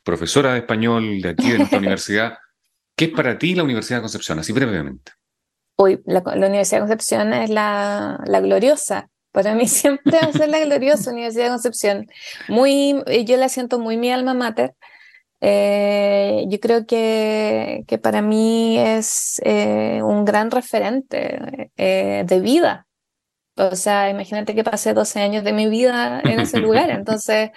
profesora 0.03 0.53
de 0.53 0.59
español 0.59 1.21
de 1.21 1.29
aquí 1.29 1.51
de 1.51 1.59
nuestra 1.59 1.77
universidad, 1.79 2.39
¿qué 2.95 3.05
es 3.05 3.11
para 3.11 3.37
ti 3.37 3.53
la 3.53 3.63
Universidad 3.63 3.99
de 3.99 4.03
Concepción? 4.03 4.39
Así 4.39 4.53
brevemente. 4.53 5.11
Uy, 5.77 6.01
la, 6.05 6.23
Universidad 6.25 6.79
de 6.79 6.87
Concepción 6.87 7.31
es 7.33 7.51
la, 7.51 8.19
la 8.25 8.39
gloriosa 8.39 9.09
para 9.35 9.53
mí 9.53 9.67
siempre 9.67 10.17
va 10.17 10.29
a 10.29 10.31
ser 10.31 10.49
la 10.49 10.59
gloriosa 10.61 11.11
Universidad 11.11 11.45
de 11.45 11.49
Concepción. 11.51 12.07
Muy, 12.47 13.03
yo 13.25 13.37
la 13.37 13.49
siento 13.49 13.77
muy 13.77 13.97
mi 13.97 14.09
alma 14.11 14.33
mater. 14.33 14.73
Eh, 15.41 16.45
yo 16.47 16.59
creo 16.59 16.87
que, 16.87 17.83
que, 17.87 17.97
para 17.99 18.21
mí 18.21 18.79
es 18.79 19.41
eh, 19.43 20.01
un 20.01 20.23
gran 20.25 20.49
referente 20.49 21.69
eh, 21.75 22.23
de 22.25 22.39
vida. 22.39 22.87
O 23.57 23.75
sea, 23.75 24.09
imagínate 24.09 24.55
que 24.55 24.63
pasé 24.63 24.93
12 24.93 25.19
años 25.19 25.43
de 25.43 25.53
mi 25.53 25.67
vida 25.67 26.21
en 26.23 26.39
ese 26.39 26.59
lugar. 26.59 26.89
Entonces, 27.01 27.51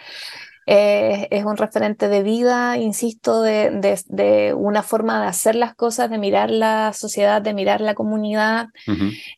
eh, 0.70 1.28
es 1.30 1.46
un 1.46 1.56
referente 1.56 2.08
de 2.08 2.22
vida, 2.22 2.76
insisto, 2.76 3.40
de, 3.40 3.70
de, 4.06 4.52
una 4.52 4.82
forma 4.82 5.22
de 5.22 5.28
hacer 5.28 5.54
las 5.54 5.74
cosas, 5.74 6.10
de 6.10 6.18
mirar 6.18 6.50
la 6.50 6.92
sociedad, 6.92 7.40
de 7.40 7.54
mirar 7.54 7.80
la 7.80 7.94
comunidad. 7.94 8.66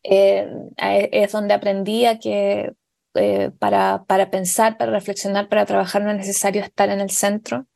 Eh, 0.02 0.50
es 0.76 1.30
donde 1.30 1.54
aprendí 1.54 2.04
a 2.06 2.18
que 2.18 2.72
eh, 3.14 3.52
para, 3.60 4.02
para 4.08 4.28
pensar, 4.32 4.76
para 4.76 4.90
reflexionar, 4.90 5.48
para 5.48 5.66
trabajar 5.66 6.02
no 6.02 6.10
es 6.10 6.16
necesario 6.16 6.62
estar 6.62 6.90
en 6.90 7.00
el 7.00 7.10
centro, 7.10 7.66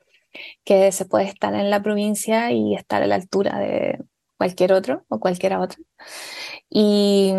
que 0.65 0.91
se 0.91 1.05
puede 1.05 1.27
estar 1.27 1.55
en 1.55 1.71
la 1.71 1.81
provincia 1.81 2.51
y 2.51 2.75
estar 2.75 3.05
a 3.05 3.07
la 3.07 3.15
altura 3.15 3.61
de 3.61 4.01
cualquier 4.37 4.73
otro 4.73 5.05
o 5.07 5.21
cualquiera 5.21 5.61
otra. 5.61 5.79
Y, 6.71 7.33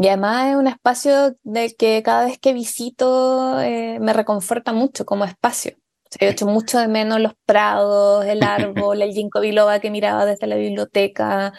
y, 0.00 0.08
además 0.08 0.50
es 0.50 0.56
un 0.56 0.66
espacio 0.66 1.36
del 1.44 1.76
que 1.76 2.02
cada 2.02 2.24
vez 2.24 2.38
que 2.38 2.52
visito 2.52 3.60
eh, 3.60 3.98
me 4.00 4.12
reconforta 4.12 4.72
mucho 4.72 5.04
como 5.04 5.24
espacio. 5.24 5.76
O 5.76 6.08
sea, 6.10 6.26
yo 6.28 6.32
echo 6.32 6.46
mucho 6.46 6.78
de 6.78 6.88
menos 6.88 7.20
los 7.20 7.34
prados, 7.46 8.24
el 8.24 8.42
árbol, 8.42 9.02
el 9.02 9.12
ginkgo 9.12 9.40
biloba 9.40 9.78
que 9.78 9.90
miraba 9.90 10.26
desde 10.26 10.48
la 10.48 10.56
biblioteca, 10.56 11.52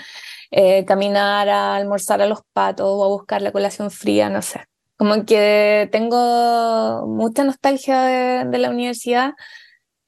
eh, 0.52 0.84
caminar 0.86 1.48
a 1.48 1.76
almorzar 1.76 2.22
a 2.22 2.26
los 2.26 2.42
patos 2.52 2.88
o 2.90 3.06
a 3.06 3.08
buscar 3.08 3.42
la 3.42 3.54
colación 3.54 3.92
fría, 3.92 4.30
no 4.30 4.42
sé. 4.42 4.66
Como 4.98 5.26
que 5.26 5.88
tengo 5.92 7.08
mucha 7.08 7.44
nostalgia 7.44 8.02
de, 8.02 8.46
de 8.46 8.58
la 8.58 8.70
universidad 8.70 9.34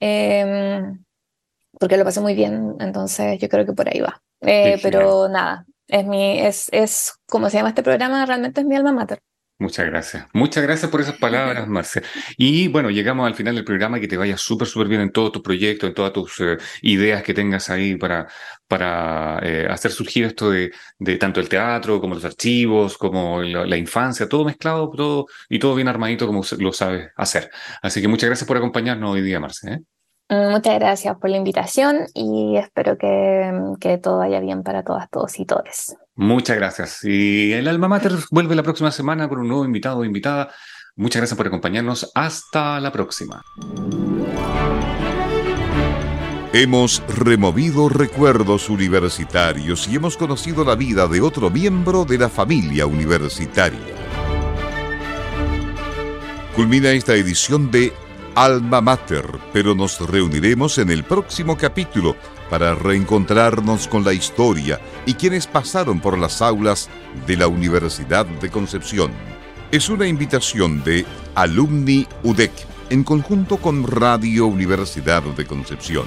eh, 0.00 0.82
porque 1.78 1.96
lo 1.96 2.04
pasé 2.04 2.20
muy 2.20 2.34
bien, 2.34 2.76
entonces 2.80 3.38
yo 3.38 3.48
creo 3.48 3.66
que 3.66 3.72
por 3.72 3.88
ahí 3.88 4.00
va. 4.00 4.22
Eh, 4.40 4.78
pero 4.82 5.28
nada, 5.28 5.64
es 5.88 6.06
mi, 6.06 6.40
es, 6.40 6.68
es 6.72 7.14
como 7.26 7.50
se 7.50 7.58
llama 7.58 7.70
este 7.70 7.82
programa, 7.82 8.26
realmente 8.26 8.60
es 8.60 8.66
mi 8.66 8.76
alma 8.76 8.92
mater. 8.92 9.20
Muchas 9.56 9.86
gracias. 9.86 10.26
Muchas 10.32 10.64
gracias 10.64 10.90
por 10.90 11.00
esas 11.00 11.16
palabras, 11.16 11.68
Marcia. 11.68 12.02
Y 12.36 12.66
bueno, 12.68 12.90
llegamos 12.90 13.24
al 13.26 13.36
final 13.36 13.54
del 13.54 13.64
programa, 13.64 14.00
que 14.00 14.08
te 14.08 14.16
vaya 14.16 14.36
súper, 14.36 14.66
súper 14.66 14.88
bien 14.88 15.00
en 15.00 15.12
todos 15.12 15.30
tus 15.30 15.42
proyectos, 15.42 15.88
en 15.88 15.94
todas 15.94 16.12
tus 16.12 16.40
eh, 16.40 16.58
ideas 16.82 17.22
que 17.22 17.34
tengas 17.34 17.70
ahí 17.70 17.94
para, 17.94 18.26
para 18.66 19.38
eh, 19.42 19.66
hacer 19.70 19.92
surgir 19.92 20.24
esto 20.24 20.50
de, 20.50 20.72
de, 20.98 21.16
tanto 21.18 21.38
el 21.40 21.48
teatro 21.48 22.00
como 22.00 22.16
los 22.16 22.24
archivos, 22.24 22.98
como 22.98 23.42
la, 23.42 23.76
infancia, 23.76 24.28
todo 24.28 24.44
mezclado 24.44 24.90
todo, 24.90 25.26
y 25.48 25.58
todo 25.60 25.76
bien 25.76 25.88
armadito 25.88 26.26
como 26.26 26.42
lo 26.58 26.72
sabes 26.72 27.10
hacer. 27.16 27.50
Así 27.80 28.02
que 28.02 28.08
muchas 28.08 28.28
gracias 28.28 28.48
por 28.48 28.56
acompañarnos 28.56 29.12
hoy 29.12 29.22
día, 29.22 29.38
Marcia. 29.38 29.80
Muchas 30.50 30.78
gracias 30.78 31.16
por 31.18 31.30
la 31.30 31.36
invitación 31.36 32.06
y 32.14 32.56
espero 32.56 32.96
que, 32.98 33.52
que, 33.80 33.98
todo 33.98 34.18
vaya 34.18 34.40
bien 34.40 34.62
para 34.62 34.82
todas, 34.82 35.08
todos 35.10 35.38
y 35.38 35.44
todes. 35.44 35.96
Muchas 36.16 36.56
gracias. 36.56 37.04
Y 37.04 37.52
el 37.52 37.68
Alma 37.68 37.88
Mater 37.88 38.12
vuelve 38.30 38.54
la 38.54 38.62
próxima 38.62 38.90
semana 38.90 39.28
con 39.28 39.40
un 39.40 39.48
nuevo 39.48 39.64
invitado 39.64 39.98
o 39.98 40.04
invitada. 40.04 40.50
Muchas 40.96 41.20
gracias 41.20 41.36
por 41.36 41.46
acompañarnos. 41.46 42.10
Hasta 42.14 42.80
la 42.80 42.92
próxima. 42.92 43.42
Hemos 46.52 47.02
removido 47.08 47.88
recuerdos 47.88 48.70
universitarios 48.70 49.88
y 49.88 49.96
hemos 49.96 50.16
conocido 50.16 50.64
la 50.64 50.76
vida 50.76 51.08
de 51.08 51.20
otro 51.20 51.50
miembro 51.50 52.04
de 52.04 52.16
la 52.16 52.28
familia 52.28 52.86
universitaria. 52.86 53.80
Culmina 56.54 56.90
esta 56.90 57.16
edición 57.16 57.72
de 57.72 57.92
Alma 58.34 58.80
Mater, 58.80 59.26
pero 59.52 59.74
nos 59.74 60.00
reuniremos 60.00 60.78
en 60.78 60.90
el 60.90 61.04
próximo 61.04 61.56
capítulo 61.56 62.16
para 62.50 62.74
reencontrarnos 62.74 63.86
con 63.86 64.04
la 64.04 64.12
historia 64.12 64.80
y 65.06 65.14
quienes 65.14 65.46
pasaron 65.46 66.00
por 66.00 66.18
las 66.18 66.42
aulas 66.42 66.88
de 67.26 67.36
la 67.36 67.46
Universidad 67.46 68.26
de 68.26 68.50
Concepción. 68.50 69.12
Es 69.70 69.88
una 69.88 70.08
invitación 70.08 70.82
de 70.82 71.06
Alumni 71.36 72.06
UDEC 72.24 72.52
en 72.90 73.04
conjunto 73.04 73.56
con 73.58 73.86
Radio 73.86 74.46
Universidad 74.46 75.22
de 75.22 75.46
Concepción. 75.46 76.04